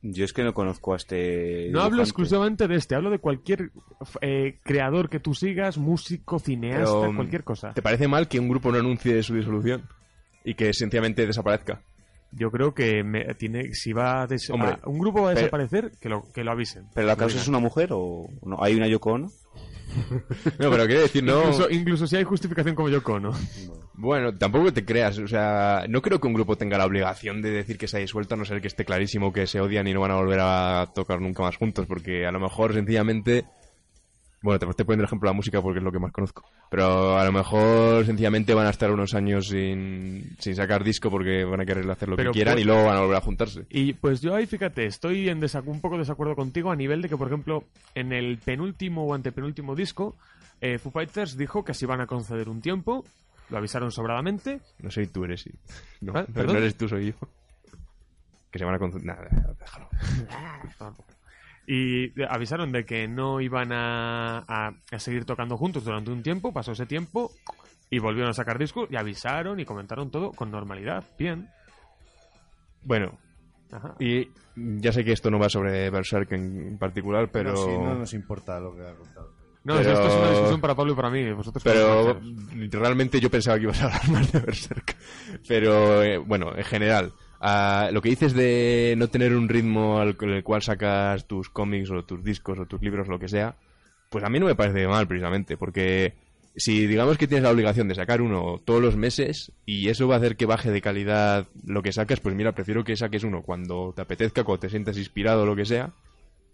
[0.02, 1.68] Yo es que no conozco a este.
[1.70, 3.72] No hablo exclusivamente de este, hablo de cualquier
[4.20, 7.72] eh, creador que tú sigas, músico, cineasta, Pero, cualquier cosa.
[7.74, 9.82] ¿Te parece mal que un grupo no anuncie su disolución?
[10.44, 11.82] Y que sencillamente desaparezca.
[12.30, 15.34] Yo creo que me- tiene, si va a des- Hombre, a- un grupo va a
[15.34, 16.84] pero- desaparecer, que lo, que lo avisen.
[16.94, 18.62] ¿Pero la causa es una mujer o no?
[18.62, 19.28] ¿Hay una Yoko Ono?
[20.58, 21.40] No, pero quiero decir, no...
[21.40, 23.32] Incluso, incluso si hay justificación como Yoko, ¿no?
[23.94, 27.50] Bueno, tampoco te creas, o sea, no creo que un grupo tenga la obligación de
[27.50, 29.94] decir que se ha disuelto, a no ser que esté clarísimo que se odian y
[29.94, 33.44] no van a volver a tocar nunca más juntos, porque a lo mejor sencillamente...
[34.40, 36.44] Bueno, te estoy poniendo el ejemplo de la música porque es lo que más conozco.
[36.70, 41.42] Pero a lo mejor sencillamente van a estar unos años sin, sin sacar disco porque
[41.44, 43.20] van a querer hacer lo Pero que quieran pues- y luego van a volver a
[43.20, 43.66] juntarse.
[43.68, 47.08] Y pues yo ahí, fíjate, estoy en un poco de desacuerdo contigo a nivel de
[47.08, 47.64] que, por ejemplo,
[47.96, 50.14] en el penúltimo o antepenúltimo disco,
[50.60, 53.04] eh, Foo Fighters dijo que se iban a conceder un tiempo,
[53.50, 55.50] lo avisaron sobradamente, No soy tú, eres sí.
[56.00, 56.24] No, ¿Ah?
[56.28, 56.52] no, ¿Perdón?
[56.54, 57.28] no eres tú, soy yo.
[58.52, 58.78] Que se van a...
[58.78, 59.28] concent- Nada,
[59.58, 59.88] déjalo.
[61.70, 66.52] y avisaron de que no iban a, a- a seguir tocando juntos durante un tiempo,
[66.52, 67.30] pasó ese tiempo
[67.90, 71.48] y volvieron a sacar discos y avisaron y comentaron todo con normalidad, bien.
[72.82, 73.18] Bueno,
[73.70, 73.94] Ajá.
[73.98, 77.50] y ya sé que esto no va sobre Berserk en particular, pero...
[77.52, 79.32] No, sí, no nos importa lo que ha contado.
[79.64, 82.18] No, pero- esto es una discusión para Pablo y para mí, vosotros Pero
[82.72, 84.96] realmente yo pensaba que ibas a hablar más de Berserk.
[85.46, 90.16] Pero eh, bueno, en general, ah, lo que dices de no tener un ritmo al
[90.20, 93.56] el cual sacas tus cómics o tus discos o tus libros, lo que sea,
[94.10, 96.14] pues a mí no me parece mal precisamente, porque
[96.58, 100.16] si digamos que tienes la obligación de sacar uno todos los meses y eso va
[100.16, 103.42] a hacer que baje de calidad lo que sacas, pues mira, prefiero que saques uno
[103.42, 105.92] cuando te apetezca, cuando te sientas inspirado o lo que sea.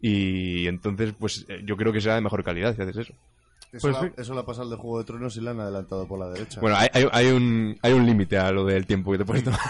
[0.00, 3.14] Y entonces, pues eh, yo creo que será de mejor calidad si haces eso.
[3.76, 4.14] Eso, Pues la, sí.
[4.16, 6.28] eso le ha pasado al de Juego de Tronos y le han adelantado por la
[6.28, 6.60] derecha.
[6.60, 9.42] Bueno, hay, hay, hay un, hay un límite a lo del tiempo que te puedes
[9.44, 9.60] tomar.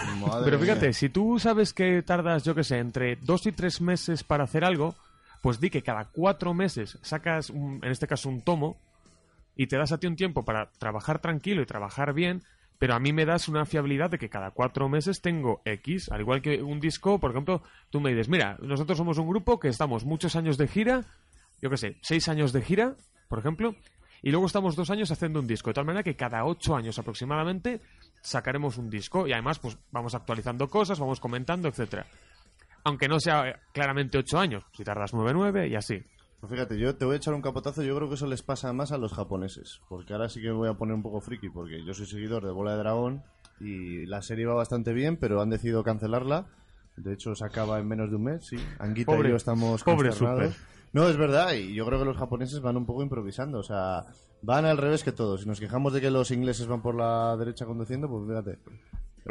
[0.43, 0.67] Pero mía.
[0.67, 4.43] fíjate, si tú sabes que tardas, yo que sé, entre dos y tres meses para
[4.43, 4.95] hacer algo,
[5.41, 8.77] pues di que cada cuatro meses sacas, un- en este caso, un tomo
[9.55, 12.43] y te das a ti un tiempo para trabajar tranquilo y trabajar bien,
[12.77, 16.21] pero a mí me das una fiabilidad de que cada cuatro meses tengo X, al
[16.21, 19.69] igual que un disco, por ejemplo, tú me dices, mira, nosotros somos un grupo que
[19.69, 21.05] estamos muchos años de gira,
[21.61, 22.95] yo que sé, seis años de gira,
[23.29, 23.75] por ejemplo,
[24.25, 26.99] y luego estamos dos años haciendo un disco, de tal manera que cada ocho años
[26.99, 27.79] aproximadamente
[28.21, 32.07] sacaremos un disco y además pues vamos actualizando cosas, vamos comentando, etcétera.
[32.83, 36.03] Aunque no sea eh, claramente ocho años, si tardas nueve, nueve y así.
[36.39, 37.81] Pues fíjate, yo te voy a echar un capotazo.
[37.81, 39.79] Yo creo que eso les pasa más a los japoneses.
[39.89, 41.49] Porque ahora sí que me voy a poner un poco friki.
[41.49, 43.23] Porque yo soy seguidor de Bola de Dragón.
[43.59, 46.45] Y la serie va bastante bien, pero han decidido cancelarla.
[46.97, 48.45] De hecho, se acaba en menos de un mes.
[48.45, 50.11] Sí, Anguita Pobre- y yo estamos pobre.
[50.11, 50.51] Super.
[50.95, 51.51] No, es verdad.
[51.53, 53.59] Y yo creo que los japoneses van un poco improvisando.
[53.59, 54.05] O sea,
[54.41, 55.41] van al revés que todos.
[55.41, 58.59] Si nos quejamos de que los ingleses van por la derecha conduciendo, pues fíjate.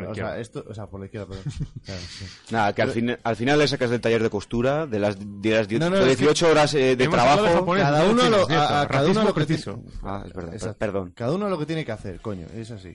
[0.07, 1.45] O sea, esto, o sea, por la izquierda, perdón.
[1.85, 2.25] Claro, sí.
[2.51, 5.51] Nada, que al, fin- al final le sacas del taller de costura, de las, de
[5.53, 7.45] las die- No, no, de es que- 18 horas eh, de trabajo.
[7.47, 8.53] japonés, Cada no uno lo- Nieto.
[8.55, 9.83] a- a cada uno Racismo lo que preciso.
[10.03, 10.79] Ah, es verdad, Exacto.
[10.79, 11.13] perdón.
[11.15, 12.91] Cada uno lo que tiene que hacer, coño, es así.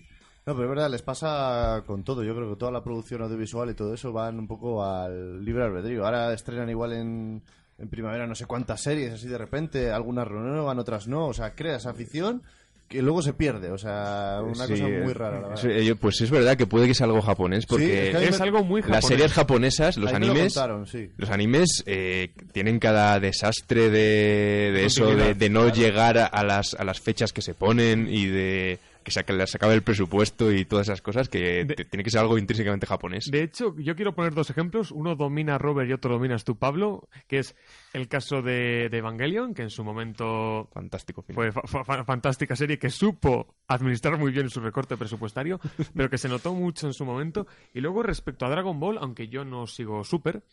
[0.46, 2.24] No, pero es verdad, les pasa con todo.
[2.24, 5.64] Yo creo que toda la producción audiovisual y todo eso van un poco al libre
[5.64, 6.06] albedrío.
[6.06, 7.44] Ahora estrenan igual en,
[7.80, 9.92] en primavera no sé cuántas series, así de repente.
[9.92, 11.28] Algunas renuevan, otras no.
[11.28, 12.42] O sea, creas afición
[12.88, 13.70] que luego se pierde.
[13.72, 15.62] O sea, una Sí, cosa eh, muy rara, la verdad.
[15.62, 18.20] sí, eh, pues es verdad que puede que sea algo japonés, porque es que a
[18.20, 19.04] mí Es me- algo muy japonés.
[19.04, 20.86] las series japonesas, los Ahí me lo animes, contaron,
[21.18, 26.74] los animes eh, tienen cada desastre de, de eso, de, no llegar a, a las,
[26.74, 30.66] a las fechas que se ponen y de que se les acabe el presupuesto y
[30.66, 33.26] todas esas cosas que De- tiene que ser algo intrínsecamente japonés.
[33.32, 34.92] De hecho, yo quiero poner dos ejemplos.
[34.92, 37.56] Uno domina Robert y otro dominas tú, Pablo, que es
[37.94, 41.36] el caso de, de Evangelion, que en su momento Fantástico film.
[41.36, 45.60] fue fa- fantástica serie que supo administrar muy bien su recorte presupuestario,
[45.96, 47.48] pero que se notó mucho en su momento.
[47.74, 50.44] Y luego respecto a Dragon Ball, aunque yo no sigo Super,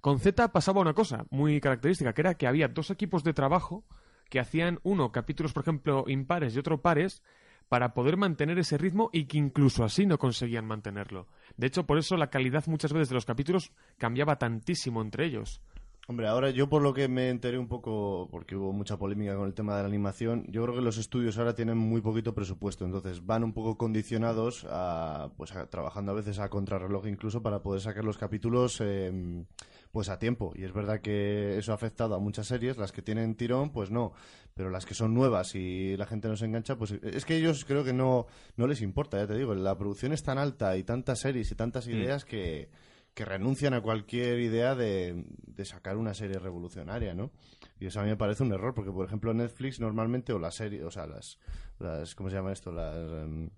[0.00, 3.84] con Z pasaba una cosa muy característica, que era que había dos equipos de trabajo
[4.30, 7.22] que hacían uno capítulos, por ejemplo, impares y otro pares,
[7.70, 11.28] para poder mantener ese ritmo y que incluso así no conseguían mantenerlo.
[11.56, 15.62] De hecho, por eso la calidad muchas veces de los capítulos cambiaba tantísimo entre ellos.
[16.10, 19.46] Hombre, ahora yo por lo que me enteré un poco, porque hubo mucha polémica con
[19.46, 22.84] el tema de la animación, yo creo que los estudios ahora tienen muy poquito presupuesto,
[22.84, 27.62] entonces van un poco condicionados a, pues a- trabajando a veces a contrarreloj incluso para
[27.62, 29.44] poder sacar los capítulos eh,
[29.92, 30.52] pues a tiempo.
[30.56, 33.92] Y es verdad que eso ha afectado a muchas series, las que tienen tirón, pues
[33.92, 34.12] no,
[34.54, 37.64] pero las que son nuevas y la gente no se engancha, pues es que ellos
[37.64, 40.82] creo que no, no les importa, ya te digo, la producción es tan alta y
[40.82, 42.68] tantas series y tantas ideas que
[43.14, 47.30] que renuncian a cualquier idea de, de sacar una serie revolucionaria, ¿no?
[47.78, 50.54] Y eso a mí me parece un error, porque por ejemplo Netflix normalmente, o las
[50.54, 51.38] series, o sea, las,
[51.78, 52.70] las ¿cómo se llama esto?
[52.72, 53.50] Las, em,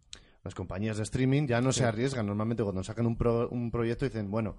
[0.42, 2.26] las compañías de streaming ya no se arriesgan.
[2.26, 4.56] Normalmente cuando sacan un, pro- un proyecto dicen, bueno,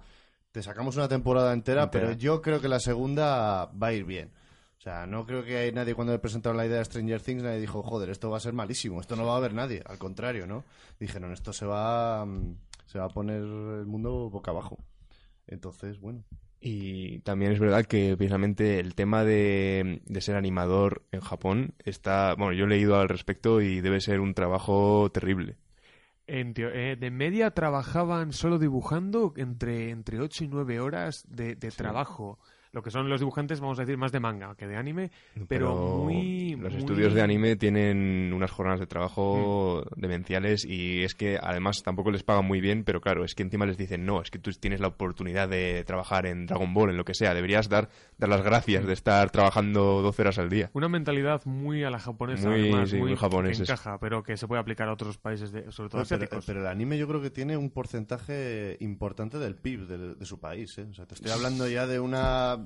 [0.52, 2.06] te sacamos una temporada entera, Entera.
[2.06, 4.30] pero yo creo que la segunda va a ir bien.
[4.78, 7.42] O sea, no creo que hay nadie cuando le presentaron la idea de Stranger Things,
[7.42, 9.82] nadie dijo, joder, esto va a ser malísimo, esto no va a haber nadie.
[9.86, 10.64] Al contrario, ¿no?
[11.00, 12.54] Dijeron, esto se va, mm,
[12.94, 14.78] se va a poner el mundo boca abajo.
[15.48, 16.22] Entonces, bueno.
[16.60, 22.36] Y también es verdad que precisamente el tema de, de ser animador en Japón está,
[22.36, 25.56] bueno, yo he leído al respecto y debe ser un trabajo terrible.
[26.28, 31.56] En teo- eh, de media trabajaban solo dibujando entre, entre 8 y 9 horas de,
[31.56, 32.38] de trabajo.
[32.74, 35.10] Lo que son los dibujantes, vamos a decir, más de manga que de anime,
[35.48, 36.56] pero, muy...
[36.56, 40.00] Los muy- estudios de anime tienen unas jornadas de trabajo Mm.
[40.00, 43.64] demenciales y es que además tampoco les pagan muy bien, pero claro, es que encima
[43.64, 46.96] les dicen, no, es que tú tienes la oportunidad de trabajar en Dragon Ball, en
[46.96, 50.70] lo que sea, deberías dar, dar las gracias de estar trabajando 12 horas al día.
[50.74, 54.60] Una mentalidad muy a la japonesa, Muy, además, sí, muy encaja, pero que se puede
[54.60, 56.44] aplicar a otros países, de, sobre todo No, pero, asiáticos.
[56.44, 60.40] pero el anime yo creo que tiene un porcentaje importante del PIB de, de su
[60.40, 60.76] país.
[60.78, 60.86] ¿eh?
[60.90, 62.58] O sea, te estoy hablando ya de una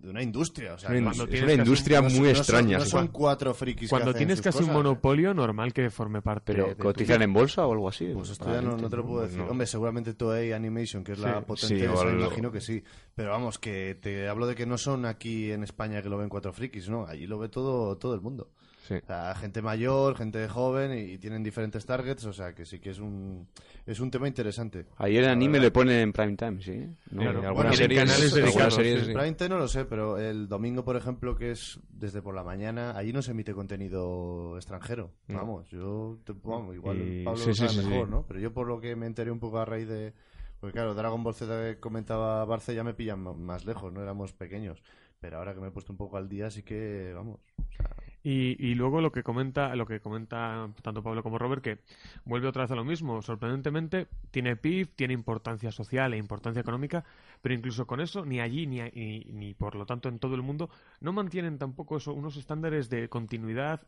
[0.00, 0.74] de una industria.
[0.74, 2.78] O sea, Es cuando es una industria muy no son- extraña.
[2.78, 4.78] No son cuatro frikis que Cuando hacen tienes sus casi un cosas, ¿eh?
[4.78, 8.10] monopolio, normal que forme parte Pero de tu cotizan en bolsa o algo así.
[8.12, 9.38] Pues esto ya no, no te lo puedo decir.
[9.38, 9.46] no.
[9.46, 12.82] Hombre, seguramente Toei Animation, que es la potente, sí, esa, imagino que sí.
[13.14, 16.28] Pero vamos, que te hablo de que no son aquí en España que lo ven
[16.28, 17.06] cuatro frikis, ¿no?
[17.06, 18.50] Allí lo ve todo, todo el mundo.
[18.86, 18.94] Sí.
[18.94, 22.90] O sea, gente mayor, gente joven y, tienen diferentes targets, o sea que sí que
[22.90, 23.46] es un,
[23.86, 24.86] es un tema interesante.
[24.96, 26.88] Ayer el anime le ponen en prime time, ¿sí?
[27.12, 27.22] ¿No?
[27.22, 27.38] Claro.
[27.38, 29.06] Bueno, algunas tienen series- canales algunas dedicados, series, sí.
[29.06, 29.12] sí.
[29.12, 32.42] Prime Time no lo sé, pero el domingo, por ejemplo, que es desde por la
[32.42, 35.12] mañana, allí no se emite contenido extranjero.
[35.28, 35.38] No.
[35.38, 38.10] Vamos, yo, te- vamos, igual Y- Pablo sí, lo mejor, sí.
[38.10, 38.24] ¿no?
[38.26, 40.12] Pero yo por lo que me enteré un poco a raíz de...
[40.60, 44.02] Porque claro, Dragon Ball Z que comentaba Barce ya me pillan más lejos, ¿no?
[44.02, 44.82] Éramos pequeños.
[45.20, 47.38] Pero ahora que me he puesto un poco al día, sí que, vamos...
[47.58, 47.88] o sea,
[48.24, 51.78] Y, y luego lo que comenta lo que comenta tanto Pablo como Robert que
[52.24, 53.20] vuelve otra vez a lo mismo.
[53.20, 57.04] Sorprendentemente tiene PIB tiene importancia social e importancia económica
[57.40, 60.42] pero incluso con eso ni allí ni, ni, ni por lo tanto en todo el
[60.42, 60.70] mundo
[61.00, 63.80] no mantienen tampoco eso unos estándares de continuidad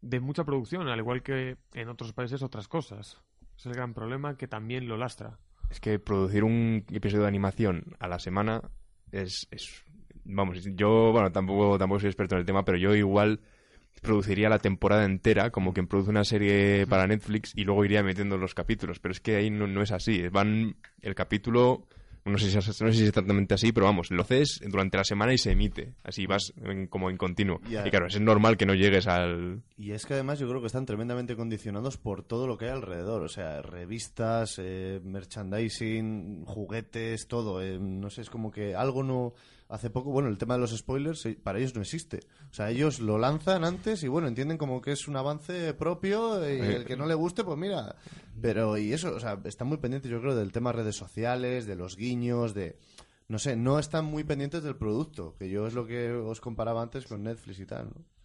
[0.00, 3.20] de mucha producción al igual que en otros países otras cosas.
[3.56, 5.38] Es el gran problema que también lo lastra.
[5.70, 8.62] Es que producir un episodio de animación a la semana
[9.12, 9.84] es, es-
[10.24, 13.40] vamos, yo, bueno, tampoco, tampoco soy experto en el tema, pero yo igual
[14.00, 18.36] produciría la temporada entera como quien produce una serie para Netflix y luego iría metiendo
[18.38, 21.86] los capítulos, pero es que ahí no, no es así, van el capítulo,
[22.24, 24.98] no sé, si es, no sé si es exactamente así, pero vamos, lo haces durante
[24.98, 27.60] la semana y se emite, así vas en- como en continuo.
[27.86, 29.62] Y claro, es normal que no llegues al...
[29.78, 32.72] Y es que además yo creo que están tremendamente condicionados por todo lo que hay
[32.72, 33.22] alrededor.
[33.22, 37.62] O sea, revistas, eh, merchandising, juguetes, todo.
[37.62, 39.32] eh, no sé, es como que algo no...
[39.68, 42.20] Hace poco, bueno, el tema de los spoilers, eh, para ellos no existe.
[42.50, 46.40] O sea, ellos lo lanzan antes y bueno, entienden como que es un avance propio
[46.48, 47.96] y el que no le guste, pues mira.
[48.40, 51.76] Pero, y eso, o sea, están muy pendientes yo creo del tema redes sociales, de
[51.76, 52.78] los guiños, de...
[53.28, 56.80] No sé, no están muy pendientes del producto, que yo es lo que os comparaba
[56.80, 58.17] antes con Netflix y tal, ¿no?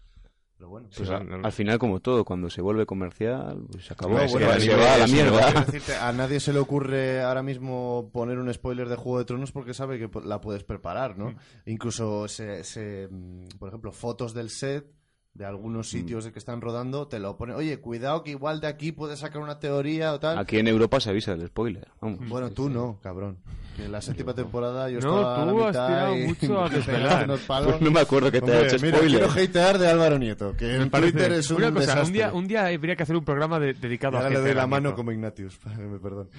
[0.58, 0.88] Pero bueno.
[0.96, 1.46] Pues Sí, a- no, no.
[1.46, 4.14] al final, como todo, cuando se vuelve comercial, pues se acabó.
[4.18, 5.52] No, bueno, se va a la mierda.
[5.66, 9.52] Decirte, a nadie se le ocurre ahora mismo poner un spoiler de Juego de Tronos
[9.52, 11.34] porque sabe que la puedes preparar, ¿no?
[11.66, 14.86] Incluso, se, se, mm, por ejemplo, fotos del set
[15.34, 18.68] de algunos sitios de que están rodando, te lo ponen, oye, cuidado que igual de
[18.68, 20.38] aquí puedes sacar una teoría o tal.
[20.38, 21.88] Aquí en Europa se avisa del spoiler.
[22.02, 22.20] Vamos.
[22.30, 23.38] Bueno, tú no, cabrón.
[23.76, 26.28] Que en la séptima temporada yo No, estaba a la tú has mitad tirado y-
[26.28, 27.26] mucho a desvelar.
[27.48, 29.20] Pues no me acuerdo que te Hombre, ha hecho mira, spoiler.
[29.28, 32.06] quiero hatear de Álvaro Nieto, que en parece- Twitter es un una cosa desastre.
[32.06, 34.54] un día un día habría que hacer un programa de- dedicado Ahora a le doy
[34.54, 34.96] la mano Nieto.
[34.98, 35.58] como Ignatius,
[36.04, 36.30] perdón.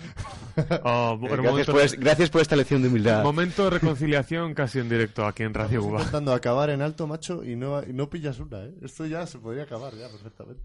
[0.85, 3.25] Oh, bueno, gracias, momento, por, es- gracias por esta lección de humildad.
[3.25, 5.99] momento de reconciliación casi en directo aquí en Radio Uva.
[5.99, 8.75] intentando acabar en alto, macho, y no, y no pillas una, ¿eh?
[8.85, 10.63] Esto ya se podría acabar ya perfectamente.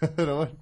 [0.16, 0.56] Pero bueno.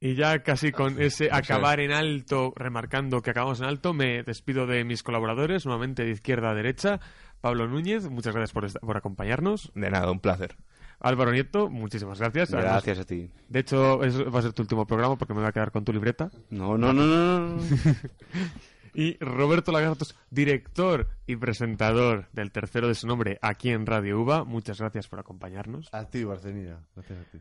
[0.00, 4.66] Y ya casi con ese acabar en alto, remarcando que acabamos en alto, me despido
[4.66, 7.00] de mis colaboradores, nuevamente de izquierda a derecha.
[7.40, 9.72] Pablo Núñez, muchas gracias por, por acompañarnos.
[9.74, 10.56] De nada, un placer.
[11.00, 12.50] Álvaro Nieto, muchísimas gracias.
[12.50, 13.30] Gracias a ti.
[13.48, 15.92] De hecho, va a ser tu último programa porque me voy a quedar con tu
[15.92, 16.30] libreta.
[16.50, 17.62] No, no, no, no.
[18.94, 24.44] Y Roberto Lagartos, director y presentador del tercero de su nombre aquí en Radio UVA,
[24.44, 25.88] muchas gracias por acompañarnos.
[25.92, 26.80] A ti, Barcenilla.
[26.94, 27.38] Gracias a ti.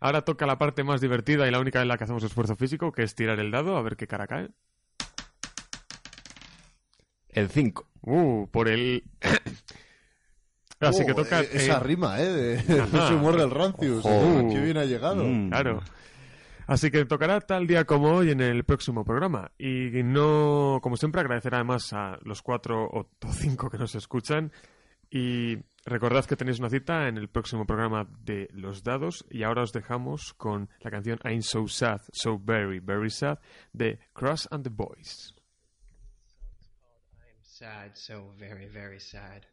[0.00, 2.92] Ahora toca la parte más divertida y la única en la que hacemos esfuerzo físico,
[2.92, 4.48] que es tirar el dado a ver qué cara cae.
[7.28, 7.88] El 5.
[8.02, 9.04] Uh, por el...
[10.80, 11.40] Así que Oh, toca...
[11.40, 12.28] eh, Esa eh, rima, ¿eh?
[12.28, 14.04] De, ese humor del Rancius.
[14.04, 14.48] Ojo.
[14.52, 15.24] Qué bien ha llegado.
[15.24, 15.48] Mm.
[15.50, 15.82] Claro.
[16.68, 19.50] Así que tocará tal día como hoy en el próximo programa.
[19.56, 24.52] Y no, como siempre, agradecer además a los cuatro o cinco que nos escuchan.
[25.10, 25.56] Y
[25.86, 29.24] recordad que tenéis una cita en el próximo programa de Los Dados.
[29.30, 33.38] Y ahora os dejamos con la canción I'm So Sad, So Very, Very Sad
[33.72, 35.34] de Cross and the Boys.
[37.16, 39.46] I'm sad, so very, very sad.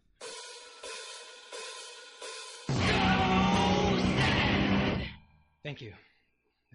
[5.63, 5.93] Thank you.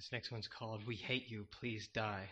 [0.01, 2.26] This next one's called We Hate You, Please Die.